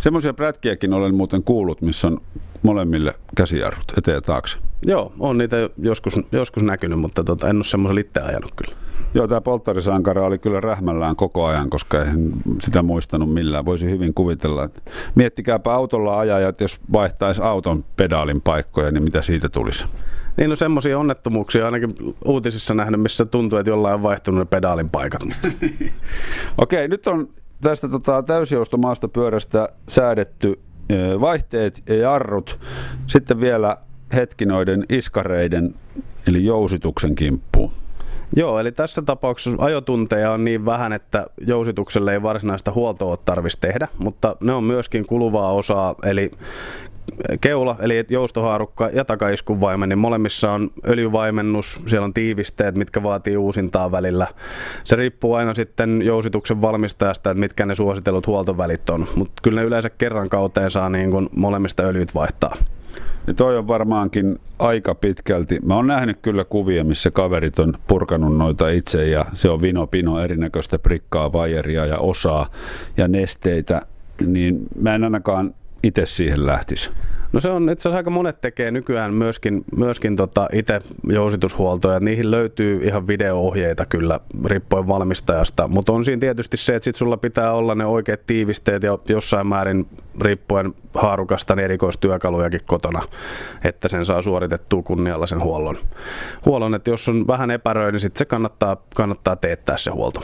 [0.00, 2.20] Semmoisia prätkiäkin olen muuten kuullut, missä on
[2.62, 4.58] molemmille käsijarrut eteen ja taakse.
[4.82, 8.76] Joo, on niitä joskus, joskus näkynyt, mutta tota, en ole semmoisen itse ajanut kyllä.
[9.14, 12.32] Joo, tämä polttarisankara oli kyllä rähmällään koko ajan, koska en
[12.62, 13.64] sitä muistanut millään.
[13.64, 14.80] Voisi hyvin kuvitella, että
[15.14, 19.84] miettikääpä autolla ajajat, jos vaihtaisi auton pedaalin paikkoja, niin mitä siitä tulisi?
[20.36, 21.94] Niin, no semmoisia onnettomuuksia ainakin
[22.24, 25.22] uutisissa nähnyt, missä tuntuu, että jollain on vaihtunut ne pedaalin paikat.
[26.58, 27.28] Okei, nyt on
[27.60, 30.60] tästä tota, täysjoustomaastopyörästä säädetty
[31.20, 32.58] vaihteet ja jarrut.
[33.06, 33.76] Sitten vielä
[34.14, 35.74] hetki noiden iskareiden
[36.28, 37.72] eli jousituksen kimppuun.
[38.36, 43.88] Joo, eli tässä tapauksessa ajotunteja on niin vähän, että jousitukselle ei varsinaista huoltoa tarvitsisi tehdä,
[43.98, 46.30] mutta ne on myöskin kuluvaa osaa, eli
[47.40, 53.36] keula, eli joustohaarukka ja takaiskun vaimen, niin molemmissa on öljyvaimennus, siellä on tiivisteet, mitkä vaatii
[53.36, 54.26] uusintaa välillä.
[54.84, 59.66] Se riippuu aina sitten jousituksen valmistajasta, että mitkä ne suositellut huoltovälit on, mutta kyllä ne
[59.66, 62.56] yleensä kerran kauteen saa niin kuin molemmista öljyt vaihtaa.
[63.26, 65.58] Ja toi on varmaankin aika pitkälti.
[65.62, 69.86] Mä oon nähnyt kyllä kuvia, missä kaverit on purkanut noita itse ja se on vino
[69.86, 72.46] pino erinäköistä prikkaa, vajeria ja osaa
[72.96, 73.82] ja nesteitä.
[74.26, 76.90] Niin mä en ainakaan itse siihen lähtisi?
[77.32, 82.00] No se on itse asiassa aika monet tekee nykyään myöskin, myöskin tota itse jousitushuoltoja.
[82.00, 87.16] Niihin löytyy ihan video-ohjeita kyllä riippuen valmistajasta, mutta on siinä tietysti se, että sit sulla
[87.16, 89.86] pitää olla ne oikeat tiivisteet ja jossain määrin
[90.20, 93.02] riippuen haarukasta niin erikoistyökalujakin kotona,
[93.64, 95.78] että sen saa suoritettua kunnialla sen huollon.
[96.46, 100.22] huollon että jos on vähän epäröi, niin sitten se kannattaa, kannattaa teettää se huolto.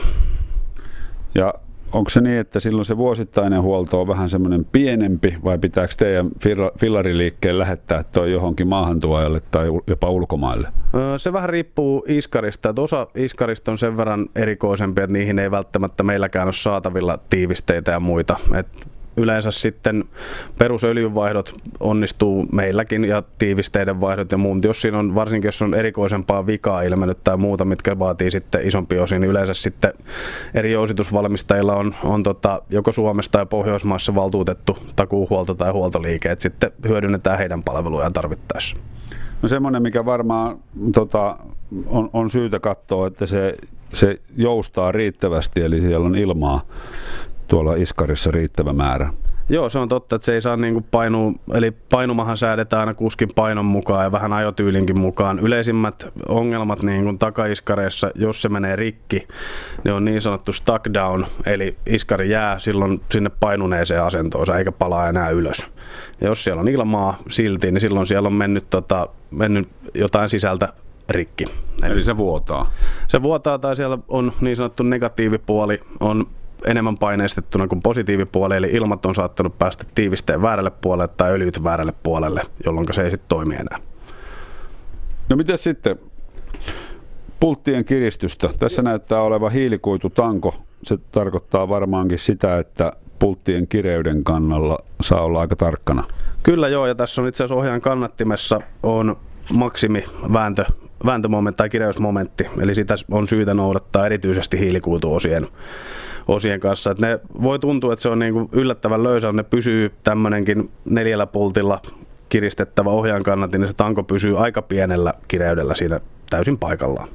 [1.35, 1.53] Ja
[1.91, 6.31] onko se niin, että silloin se vuosittainen huolto on vähän semmoinen pienempi vai pitääkö teidän
[6.79, 10.67] fillariliikkeen lähettää toi johonkin maahantuojalle tai jopa ulkomaille?
[11.17, 12.69] Se vähän riippuu iskarista.
[12.69, 17.91] Että osa iskarista on sen verran erikoisempi, että niihin ei välttämättä meilläkään ole saatavilla tiivisteitä
[17.91, 18.37] ja muita.
[18.59, 18.67] Et
[19.17, 20.03] yleensä sitten
[20.57, 24.63] perusöljynvaihdot onnistuu meilläkin ja tiivisteiden vaihdot ja muut.
[24.63, 28.99] Jos siinä on, varsinkin jos on erikoisempaa vikaa ilmennyt tai muuta, mitkä vaatii sitten isompi
[28.99, 29.93] osin, niin yleensä sitten
[30.53, 36.71] eri jousitusvalmistajilla on, on tota, joko Suomessa tai Pohjoismaassa valtuutettu takuuhuolto tai huoltoliike, että sitten
[36.87, 38.77] hyödynnetään heidän palvelujaan tarvittaessa.
[39.41, 40.57] No semmoinen, mikä varmaan
[40.93, 41.37] tota,
[41.87, 43.57] on, on syytä katsoa, että se,
[43.93, 46.61] se joustaa riittävästi, eli siellä on ilmaa
[47.47, 49.13] tuolla iskarissa riittävä määrä.
[49.49, 53.29] Joo, se on totta, että se ei saa niin painua, eli painumahan säädetään aina kuskin
[53.35, 55.39] painon mukaan ja vähän ajotyylinkin mukaan.
[55.39, 59.27] Yleisimmät ongelmat niin kuin takaiskareissa, jos se menee rikki,
[59.83, 65.09] ne on niin sanottu stuck down, eli iskari jää silloin sinne painuneeseen asentoonsa eikä palaa
[65.09, 65.65] enää ylös.
[66.21, 70.73] Ja jos siellä on ilmaa silti, niin silloin siellä on mennyt, tota, mennyt jotain sisältä
[71.09, 71.45] rikki.
[71.83, 72.71] Eli, eli se vuotaa?
[73.07, 76.27] Se vuotaa tai siellä on niin sanottu negatiivipuoli, on
[76.65, 81.93] enemmän paineistettuna kuin positiivipuoli, eli ilmat on saattanut päästä tiivisteen väärälle puolelle tai öljyt väärälle
[82.03, 83.79] puolelle, jolloin se ei sitten toimi enää.
[85.29, 85.99] No miten sitten
[87.39, 88.49] pulttien kiristystä?
[88.59, 90.55] Tässä näyttää oleva hiilikuitutanko.
[90.83, 96.03] Se tarkoittaa varmaankin sitä, että pulttien kireyden kannalla saa olla aika tarkkana.
[96.43, 99.17] Kyllä joo, ja tässä on itse asiassa ohjaan kannattimessa on
[99.53, 100.65] maksimivääntö
[101.05, 105.47] vääntömomentti tai kireysmomentti, eli sitä on syytä noudattaa erityisesti hiilikuituosien
[106.27, 106.91] osien kanssa.
[106.91, 111.81] Et ne voi tuntua, että se on niinku yllättävän löysä, ne pysyy tämmöinenkin neljällä pultilla
[112.29, 115.99] kiristettävä ohjaan kannatin, niin se tanko pysyy aika pienellä kireydellä siinä
[116.29, 117.09] täysin paikallaan.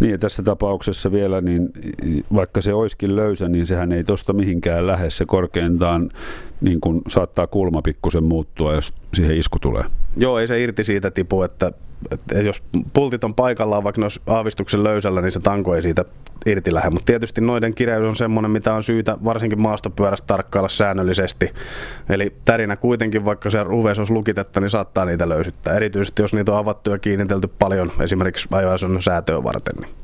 [0.00, 1.68] Niin ja tässä tapauksessa vielä, niin
[2.34, 5.10] vaikka se olisikin löysä, niin sehän ei tuosta mihinkään lähde.
[5.10, 6.10] Se korkeintaan
[6.60, 9.84] niin kun saattaa kulma pikkusen muuttua, jos siihen isku tulee.
[10.16, 11.85] Joo, ei se irti siitä tipu, että että
[12.44, 16.04] jos pultit on paikallaan, vaikka ne olisi aavistuksen löysällä, niin se tanko ei siitä
[16.46, 16.90] irti lähde.
[16.90, 21.52] Mutta tietysti noiden kireys on semmoinen, mitä on syytä varsinkin maastopyörästä tarkkailla säännöllisesti.
[22.08, 25.74] Eli tärinä kuitenkin, vaikka se ruveessa olisi lukitetta, niin saattaa niitä löysyttää.
[25.74, 29.74] Erityisesti jos niitä on avattu ja kiinnitelty paljon esimerkiksi ajoasunnon säätöä varten.
[29.80, 29.94] Niin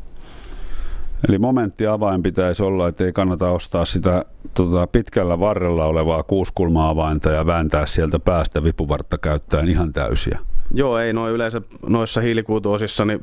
[1.28, 4.24] Eli momenttiavain pitäisi olla, että ei kannata ostaa sitä
[4.54, 10.38] tota, pitkällä varrella olevaa kuuskulma-avainta ja vääntää sieltä päästä vipuvartta käyttäen ihan täysiä.
[10.74, 13.22] Joo, ei noin yleensä noissa hiilikuutuosissa niin 5-6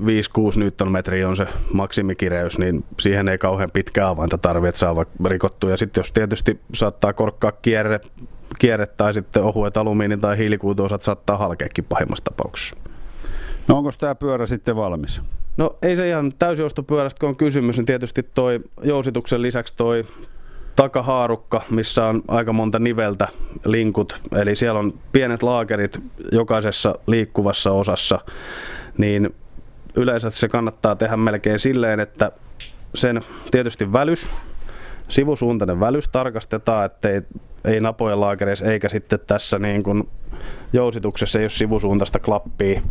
[0.56, 5.70] newtonmetriä on se maksimikireys, niin siihen ei kauhean pitkä avainta tarvitse, että saa rikottua.
[5.70, 8.00] Ja sitten jos tietysti saattaa korkkaa kierre,
[8.60, 12.76] kierre tai sitten ohuet alumiini- tai hiilikuutuosat saattaa halkeakin pahimmassa tapauksessa.
[13.68, 15.22] No onko tämä pyörä sitten valmis?
[15.58, 20.06] No ei se ihan täysiostopyörästä, kun on kysymys, niin tietysti toi jousituksen lisäksi toi
[20.80, 23.28] takahaarukka, missä on aika monta niveltä,
[23.66, 26.00] linkut, eli siellä on pienet laakerit
[26.32, 28.20] jokaisessa liikkuvassa osassa,
[28.98, 29.36] niin
[29.96, 32.32] yleensä se kannattaa tehdä melkein silleen, että
[32.96, 33.22] sen
[33.52, 34.30] tietysti välys,
[35.10, 37.22] sivusuuntainen välys tarkastetaan, ettei
[37.66, 40.10] ei napojen laakereissa eikä sitten tässä niin kuin
[40.74, 42.82] jousituksessa ei ole sivusuuntaista klappia.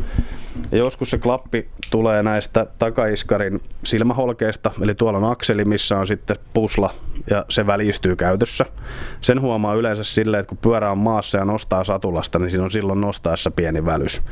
[0.72, 6.36] Ja joskus se klappi tulee näistä takaiskarin silmäholkeista, eli tuolla on akseli, missä on sitten
[6.54, 6.94] pusla
[7.30, 8.64] ja se välistyy käytössä.
[9.20, 12.70] Sen huomaa yleensä silleen, että kun pyörä on maassa ja nostaa satulasta, niin siinä on
[12.70, 14.22] silloin nostaessa pieni välys.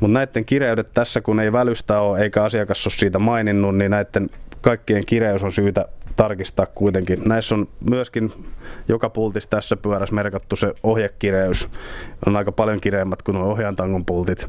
[0.00, 4.30] Mutta näiden kireydet tässä, kun ei välystä ole eikä asiakas ole siitä maininnut, niin näiden
[4.60, 7.18] kaikkien kireys on syytä tarkistaa kuitenkin.
[7.24, 8.32] Näissä on myöskin
[8.88, 11.68] joka pultissa tässä pyörässä merkattu se ohjekireys.
[12.26, 14.46] On aika paljon kireemmät kuin nuo ohjaantangon pultit.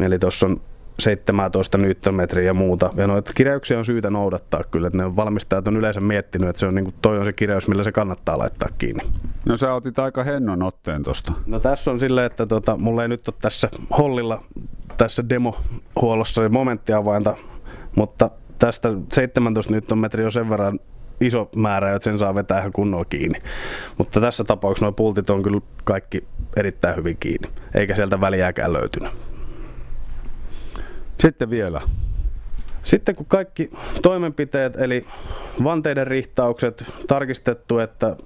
[0.00, 0.60] Eli tuossa on
[0.98, 2.90] 17 newtonmetriä ja muuta.
[2.96, 6.66] Ja noita kireyksiä on syytä noudattaa kyllä, että ne valmistajat on yleensä miettinyt, että se
[6.66, 9.04] on niin kuin, toi on se kireys, millä se kannattaa laittaa kiinni.
[9.44, 11.32] No sä otit aika hennon otteen tosta.
[11.46, 13.68] No tässä on silleen, että tota, mulla ei nyt ole tässä
[13.98, 14.44] hollilla
[14.96, 17.36] tässä demohuollossa momenttiavainta,
[17.96, 18.30] mutta
[18.60, 20.78] tästä 17 newtonmetriä on sen verran
[21.20, 23.38] iso määrä, että sen saa vetää ihan kunnolla kiinni.
[23.98, 26.24] Mutta tässä tapauksessa nuo pultit on kyllä kaikki
[26.56, 29.12] erittäin hyvin kiinni, eikä sieltä väliäkään löytynyt.
[31.20, 31.80] Sitten vielä.
[32.82, 33.70] Sitten kun kaikki
[34.02, 35.06] toimenpiteet, eli
[35.64, 38.16] vanteiden rihtaukset, tarkistettu, että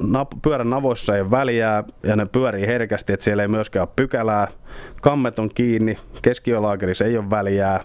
[0.43, 4.49] pyörän navoissa ei väliää ja ne pyörii herkästi, että siellä ei myöskään ole pykälää,
[5.03, 7.80] kammet on kiinni, keskiölaakerissa ei ole väliää,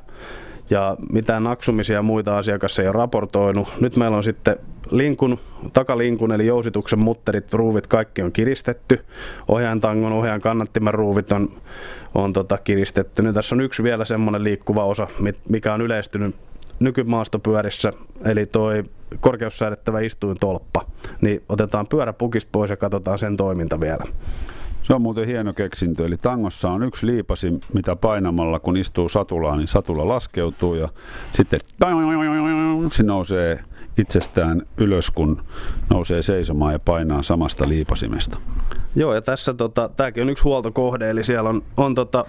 [0.70, 3.68] ja mitään naksumisia ja muita asiakas ei ole raportoinut.
[3.80, 4.56] Nyt meillä on sitten
[4.92, 5.40] linkun,
[5.74, 9.06] takalinkun eli jousituksen mutterit, ruuvit, kaikki on kiristetty.
[9.48, 11.50] Ohjaan tangon, ohjaan kannattimen ruuvit on,
[12.16, 13.22] on tota kiristetty.
[13.22, 15.08] Nyt tässä on yksi vielä semmoinen liikkuva osa,
[15.50, 16.36] mikä on yleistynyt
[16.80, 17.94] nykymaastopyörissä,
[18.26, 18.84] eli toi
[19.20, 20.86] korkeussäädettävä istuintolppa.
[21.22, 24.04] Niin otetaan pyörä pukista pois ja katsotaan sen toiminta vielä.
[24.90, 26.06] Se on muuten hieno keksintö.
[26.06, 30.90] Eli tangossa on yksi liipasi, mitä painamalla kun istuu satulaan, niin satula laskeutuu ja
[31.32, 31.60] sitten
[32.92, 33.60] se nousee
[33.98, 35.44] itsestään ylös, kun
[35.90, 38.38] nousee seisomaan ja painaa samasta liipasimesta.
[38.96, 42.26] Joo, ja tässä tota, tämäkin on yksi huoltokohde, eli siellä on, on tota,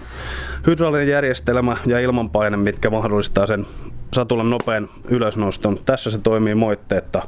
[0.67, 3.67] hydraulinen järjestelmä ja ilmanpaine, mitkä mahdollistaa sen
[4.13, 5.79] satulan nopean ylösnoston.
[5.87, 7.23] Tässä se toimii moitteetta.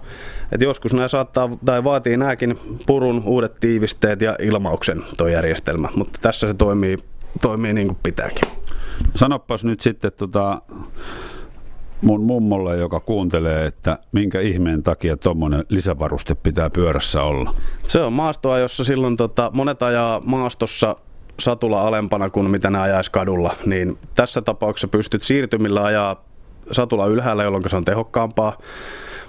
[0.53, 6.19] Et joskus nämä saattaa, tai vaatii nämäkin purun, uudet tiivisteet ja ilmauksen tuo järjestelmä, mutta
[6.23, 6.99] tässä se toimii,
[7.43, 8.49] toimii niin kuin pitääkin.
[9.15, 10.63] Sanopas nyt sitten tota,
[12.03, 17.55] mun mummolle, joka kuuntelee, että minkä ihmeen takia tuommoinen lisävaruste pitää pyörässä olla?
[17.87, 20.97] Se on maastoa, jossa silloin tota, monet ajaa maastossa
[21.41, 26.25] satula alempana kuin mitä ne ajaisi kadulla, niin tässä tapauksessa pystyt siirtymillä ajaa
[26.73, 28.59] satula ylhäällä, jolloin se on tehokkaampaa.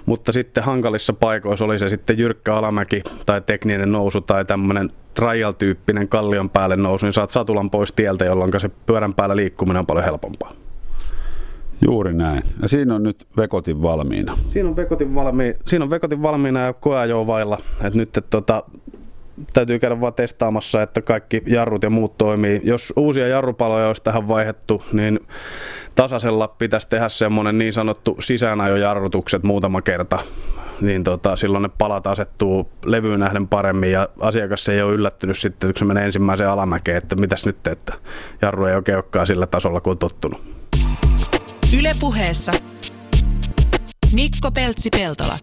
[0.06, 6.08] Mutta sitten hankalissa paikoissa oli se sitten jyrkkä alamäki tai tekninen nousu tai tämmöinen trial-tyyppinen
[6.08, 10.04] kallion päälle nousu, niin saat satulan pois tieltä, jolloin se pyörän päällä liikkuminen on paljon
[10.04, 10.52] helpompaa.
[11.84, 12.42] Juuri näin.
[12.62, 14.38] Ja siinä on nyt vekotin valmiina.
[14.48, 17.58] Siinä on vekotin, valmi, siinä on vekotin valmiina ja koeajoa vailla.
[17.82, 18.62] Et nyt et, tota,
[19.52, 22.60] täytyy käydä vaan testaamassa, että kaikki jarrut ja muut toimii.
[22.64, 25.20] Jos uusia jarrupaloja olisi tähän vaihettu, niin
[25.94, 30.18] tasaisella pitäisi tehdä semmoinen niin sanottu sisäänajojarrutukset muutama kerta.
[30.80, 35.68] Niin tota, silloin ne palat asettuu levyyn nähden paremmin ja asiakas ei ole yllättynyt sitten,
[35.68, 37.92] kun se menee ensimmäiseen alamäkeen, että mitäs nyt, että
[38.42, 40.42] jarru ei oikein olekaan sillä tasolla kuin on tottunut.
[41.78, 42.52] Ylepuheessa
[44.12, 45.34] Mikko Peltsi-Peltola.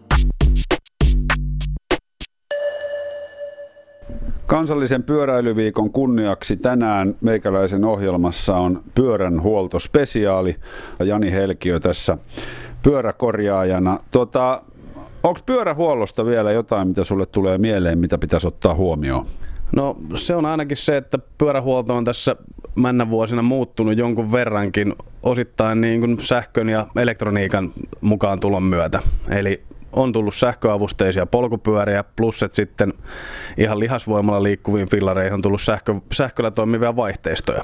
[4.46, 10.56] Kansallisen pyöräilyviikon kunniaksi tänään meikäläisen ohjelmassa on pyörän huoltospesiaali.
[11.04, 12.18] Jani Helkiö tässä
[12.82, 13.98] pyöräkorjaajana.
[14.10, 14.62] Tuota,
[15.22, 19.26] Onko pyörähuollosta vielä jotain, mitä sulle tulee mieleen, mitä pitäisi ottaa huomioon?
[19.76, 22.36] No se on ainakin se, että pyörähuolto on tässä
[22.74, 24.94] männä vuosina muuttunut jonkun verrankin.
[25.22, 29.00] osittain niin kuin sähkön ja elektroniikan mukaan tulon myötä.
[29.30, 29.62] Eli
[29.92, 32.92] on tullut sähköavusteisia polkupyöriä, plus että sitten
[33.56, 37.62] ihan lihasvoimalla liikkuviin fillareihin on tullut sähkö, sähköllä toimivia vaihteistoja.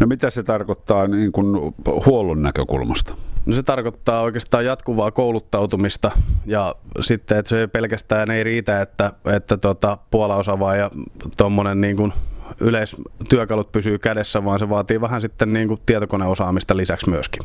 [0.00, 1.74] No mitä se tarkoittaa niin kuin
[2.06, 3.14] huollon näkökulmasta?
[3.46, 6.10] No se tarkoittaa oikeastaan jatkuvaa kouluttautumista
[6.46, 10.90] ja sitten, että se pelkästään ei riitä, että, että tota, Puola osaavaa ja
[11.36, 12.12] tuommoinen niin kuin
[12.60, 17.42] yleistyökalut pysyy kädessä, vaan se vaatii vähän sitten niin kuin tietokoneosaamista lisäksi myöskin.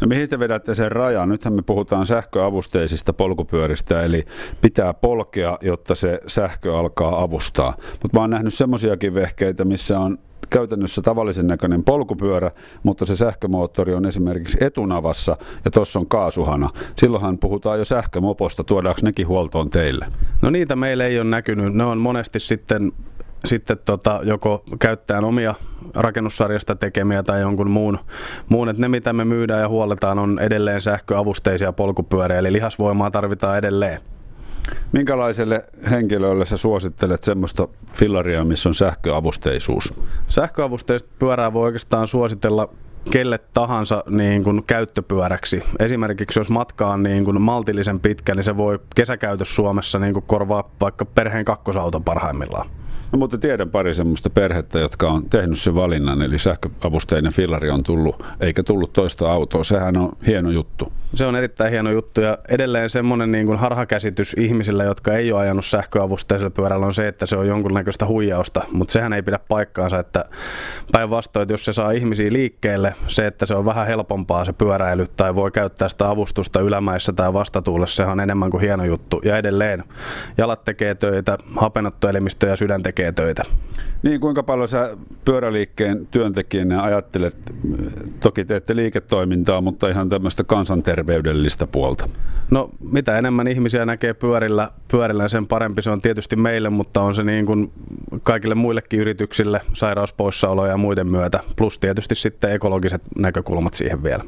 [0.00, 1.28] No mihin te vedätte sen rajan?
[1.28, 4.24] Nythän me puhutaan sähköavusteisista polkupyöristä, eli
[4.60, 7.76] pitää polkea, jotta se sähkö alkaa avustaa.
[8.02, 10.18] Mutta mä oon nähnyt semmoisiakin vehkeitä, missä on
[10.50, 12.50] käytännössä tavallisen näköinen polkupyörä,
[12.82, 16.70] mutta se sähkömoottori on esimerkiksi etunavassa ja tuossa on kaasuhana.
[16.94, 20.06] Silloinhan puhutaan jo sähkömoposta, tuodaanko nekin huoltoon teille?
[20.42, 21.74] No niitä meille ei ole näkynyt.
[21.74, 22.92] Ne on monesti sitten
[23.44, 25.54] sitten tota, joko käyttäen omia
[25.94, 27.98] rakennussarjasta tekemiä tai jonkun muun,
[28.48, 28.68] muun.
[28.68, 34.00] Että ne mitä me myydään ja huoletaan on edelleen sähköavusteisia polkupyöriä, eli lihasvoimaa tarvitaan edelleen.
[34.92, 39.94] Minkälaiselle henkilölle sä suosittelet semmoista fillaria, missä on sähköavusteisuus?
[40.28, 42.68] Sähköavusteista pyörää voi oikeastaan suositella
[43.10, 45.62] kelle tahansa niin kuin käyttöpyöräksi.
[45.78, 50.24] Esimerkiksi jos matka on niin kuin maltillisen pitkä, niin se voi kesäkäytössä Suomessa niin kuin
[50.26, 52.70] korvaa vaikka perheen kakkosauton parhaimmillaan.
[53.12, 57.82] No, mutta tiedän pari semmoista perhettä, jotka on tehnyt sen valinnan, eli sähköavusteinen fillari on
[57.82, 59.64] tullut, eikä tullut toista autoa.
[59.64, 60.92] Sehän on hieno juttu.
[61.16, 65.40] Se on erittäin hieno juttu ja edelleen semmoinen niin kuin harhakäsitys ihmisillä, jotka ei ole
[65.40, 69.98] ajanut sähköavusteisella pyörällä on se, että se on jonkunnäköistä huijausta, mutta sehän ei pidä paikkaansa,
[69.98, 70.24] että
[70.92, 75.06] päinvastoin, että jos se saa ihmisiä liikkeelle, se, että se on vähän helpompaa se pyöräily
[75.16, 79.20] tai voi käyttää sitä avustusta ylämäissä tai vastatuulessa, se on enemmän kuin hieno juttu.
[79.24, 79.84] Ja edelleen
[80.38, 83.42] jalat tekee töitä, hapenottoelimistö ja sydän tekee töitä.
[84.02, 87.36] Niin, kuinka paljon sä pyöräliikkeen työntekijänä ajattelet,
[88.20, 90.44] toki teette liiketoimintaa, mutta ihan tämmöistä
[91.06, 92.08] kansanterveydellistä puolta?
[92.50, 97.14] No, mitä enemmän ihmisiä näkee pyörillä, pyörillä, sen parempi se on tietysti meille, mutta on
[97.14, 97.72] se niin kuin
[98.22, 104.24] kaikille muillekin yrityksille sairauspoissaoloja ja muiden myötä, plus tietysti sitten ekologiset näkökulmat siihen vielä.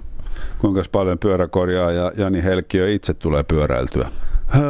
[0.58, 4.08] Kuinka paljon pyöräkorjaa ja Jani Helkiö itse tulee pyöräiltyä?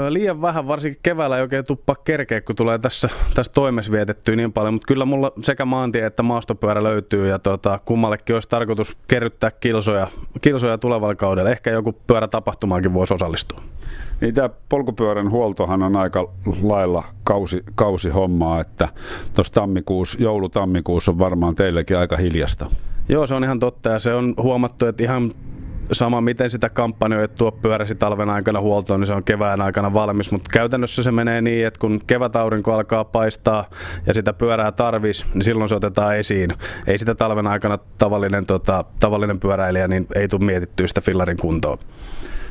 [0.09, 4.53] Liian vähän, varsinkin keväällä ei oikein tuppa kerkeä, kun tulee tässä, tässä toimessa vietettyä niin
[4.53, 9.51] paljon, mutta kyllä mulla sekä maantie että maastopyörä löytyy ja tota, kummallekin olisi tarkoitus kerryttää
[9.51, 10.07] kilsoja,
[10.41, 11.51] kilsoja tulevalla kaudella.
[11.51, 13.61] Ehkä joku pyörätapahtumaankin voisi osallistua.
[14.21, 16.29] Niin tämä polkupyörän huoltohan on aika
[16.63, 18.89] lailla kausi, kausi hommaa, että
[19.35, 22.71] tuossa tammikuussa, joulu-tammikuussa on varmaan teillekin aika hiljasta.
[23.09, 25.33] Joo, se on ihan totta ja se on huomattu, että ihan
[25.93, 30.51] sama miten sitä kampanjoitua pyöräsi talven aikana huoltoon, niin se on kevään aikana valmis, mutta
[30.53, 33.71] käytännössä se menee niin, että kun kevätaurinko alkaa paistaa
[34.07, 36.51] ja sitä pyörää tarvis, niin silloin se otetaan esiin.
[36.87, 41.79] Ei sitä talven aikana tavallinen, tota, tavallinen pyöräilijä, niin ei tule mietittyä sitä fillarin kuntoon.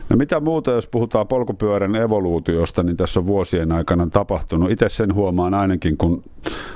[0.09, 4.71] No mitä muuta, jos puhutaan polkupyörän evoluutiosta, niin tässä on vuosien aikana tapahtunut.
[4.71, 6.23] Itse sen huomaan ainakin, kun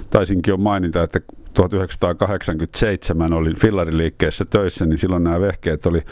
[0.10, 1.20] taisinkin jo mainita, että
[1.54, 6.06] 1987 olin fillariliikkeessä töissä, niin silloin nämä vehkeet oli eh,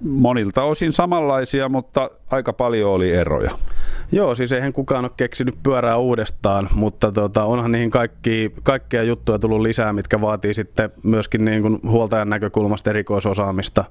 [0.00, 3.58] monilta osin samanlaisia, mutta aika paljon oli eroja.
[4.12, 9.38] Joo, siis eihän kukaan ole keksinyt pyörää uudestaan, mutta tota, onhan niihin kaikki, kaikkia juttuja
[9.38, 13.84] tullut lisää, mitkä vaatii sitten myöskin niin kuin huoltajan näkökulmasta erikoisosaamista.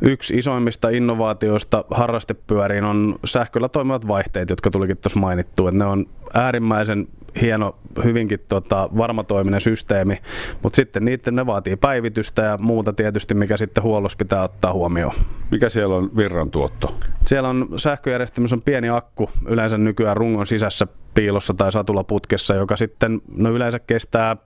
[0.00, 5.66] Yksi isoimmista innovaatioista harrastepyöriin on sähköllä toimivat vaihteet, jotka tulikin tuossa mainittu.
[5.66, 7.08] Että ne on äärimmäisen
[7.40, 10.18] hieno, hyvinkin tota, varmatoiminen systeemi,
[10.62, 15.14] mutta sitten niiden ne vaatii päivitystä ja muuta tietysti, mikä sitten huollossa pitää ottaa huomioon.
[15.50, 16.98] Mikä siellä on virran tuotto?
[17.26, 23.20] Siellä on sähköjärjestelmässä on pieni akku, yleensä nykyään rungon sisässä piilossa tai satulaputkessa, joka sitten
[23.36, 24.36] no yleensä kestää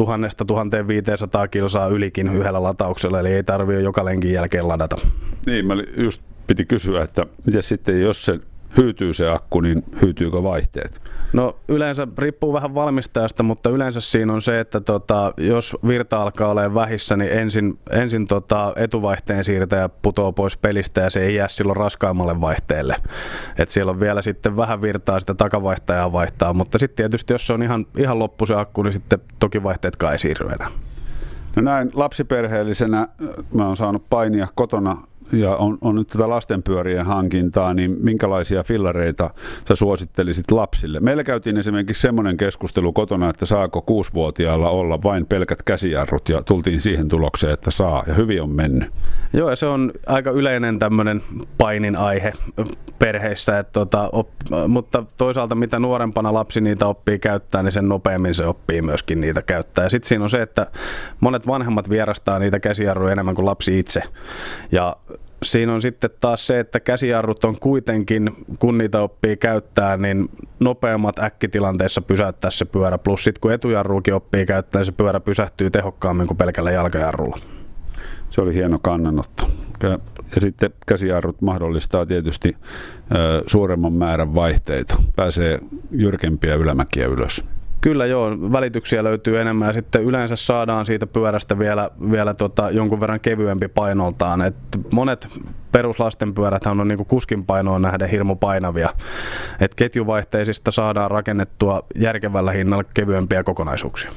[0.00, 4.96] 1000-1500 kilsaa ylikin yhdellä latauksella, eli ei tarvitse joka lenkin jälkeen ladata.
[5.46, 8.40] Niin, mä just piti kysyä, että miten sitten, jos se
[8.76, 11.01] hyytyy se akku, niin hyytyykö vaihteet?
[11.32, 16.48] No yleensä riippuu vähän valmistajasta, mutta yleensä siinä on se, että tota, jos virta alkaa
[16.48, 21.48] olemaan vähissä, niin ensin, ensin tota, etuvaihteen siirtäjä putoo pois pelistä ja se ei jää
[21.48, 22.96] silloin raskaammalle vaihteelle.
[23.58, 27.52] Et siellä on vielä sitten vähän virtaa sitä takavaihtajaa vaihtaa, mutta sitten tietysti jos se
[27.52, 30.70] on ihan, ihan loppu se akku, niin sitten toki vaihteet ei siirry enää.
[31.56, 33.08] No näin lapsiperheellisenä
[33.54, 34.96] mä oon saanut painia kotona
[35.32, 39.30] ja on, on nyt tätä lastenpyörien hankintaa, niin minkälaisia fillareita
[39.68, 41.00] sä suosittelisit lapsille?
[41.00, 46.80] Meillä käytiin esimerkiksi semmoinen keskustelu kotona, että saako kuusivuotiaalla olla vain pelkät käsijarrut ja tultiin
[46.80, 48.90] siihen tulokseen, että saa ja hyvin on mennyt.
[49.32, 51.22] Joo, ja se on aika yleinen tämmöinen
[51.58, 52.32] painin aihe
[52.98, 54.28] perheissä, että tota, op,
[54.68, 59.42] mutta toisaalta mitä nuorempana lapsi niitä oppii käyttää, niin sen nopeammin se oppii myöskin niitä
[59.42, 59.84] käyttää.
[59.84, 60.66] Ja sitten siinä on se, että
[61.20, 64.02] monet vanhemmat vierastaa niitä käsijarruja enemmän kuin lapsi itse.
[64.72, 64.96] Ja
[65.42, 70.28] siinä on sitten taas se, että käsijarrut on kuitenkin, kun niitä oppii käyttää, niin
[70.60, 72.98] nopeammat äkkitilanteessa pysäyttää se pyörä.
[72.98, 77.38] Plus sitten kun etujarruukin oppii käyttää, niin se pyörä pysähtyy tehokkaammin kuin pelkällä jalkajarrulla.
[78.30, 79.50] Se oli hieno kannanotto.
[79.82, 79.98] Ja
[80.40, 82.56] sitten käsijarrut mahdollistaa tietysti
[83.46, 84.94] suuremman määrän vaihteita.
[85.16, 85.58] Pääsee
[85.90, 87.44] jyrkempiä ylämäkiä ylös.
[87.82, 93.00] Kyllä joo, välityksiä löytyy enemmän ja sitten yleensä saadaan siitä pyörästä vielä, vielä tota, jonkun
[93.00, 94.42] verran kevyempi painoltaan.
[94.42, 94.54] Et
[94.90, 95.28] monet
[95.72, 98.90] peruslastenpyörät on niin kuskin painoon nähden hirmu painavia.
[99.60, 104.12] Et ketjuvaihteisista saadaan rakennettua järkevällä hinnalla kevyempiä kokonaisuuksia.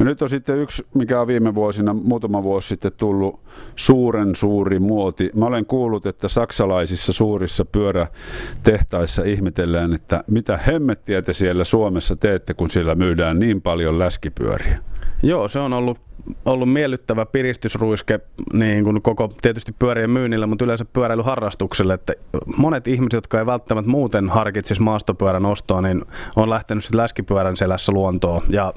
[0.00, 3.40] No nyt on sitten yksi, mikä on viime vuosina, muutama vuosi sitten tullut
[3.76, 5.30] suuren suuri muoti.
[5.34, 12.54] Mä olen kuullut, että saksalaisissa suurissa pyörätehtaissa ihmetellään, että mitä hemmettiä te siellä Suomessa teette,
[12.54, 14.89] kun siellä myydään niin paljon läskipyöriä.
[15.22, 16.00] Joo, se on ollut,
[16.44, 18.20] ollut miellyttävä piristysruiske
[18.52, 21.94] niin kuin koko tietysti pyörien myynnillä, mutta yleensä pyöräilyharrastukselle.
[21.94, 22.12] Että
[22.56, 26.04] monet ihmiset, jotka ei välttämättä muuten harkitsisi maastopyörän ostoa, niin
[26.36, 28.42] on lähtenyt sitten läskipyörän selässä luontoon.
[28.48, 28.74] Ja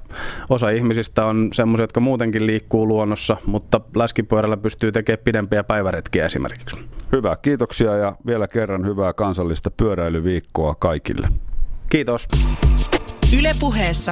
[0.50, 6.76] osa ihmisistä on semmoisia, jotka muutenkin liikkuu luonnossa, mutta läskipyörällä pystyy tekemään pidempiä päiväretkiä esimerkiksi.
[7.12, 11.28] Hyvä, kiitoksia ja vielä kerran hyvää kansallista pyöräilyviikkoa kaikille.
[11.90, 12.28] Kiitos.
[13.40, 14.12] Ylepuheessa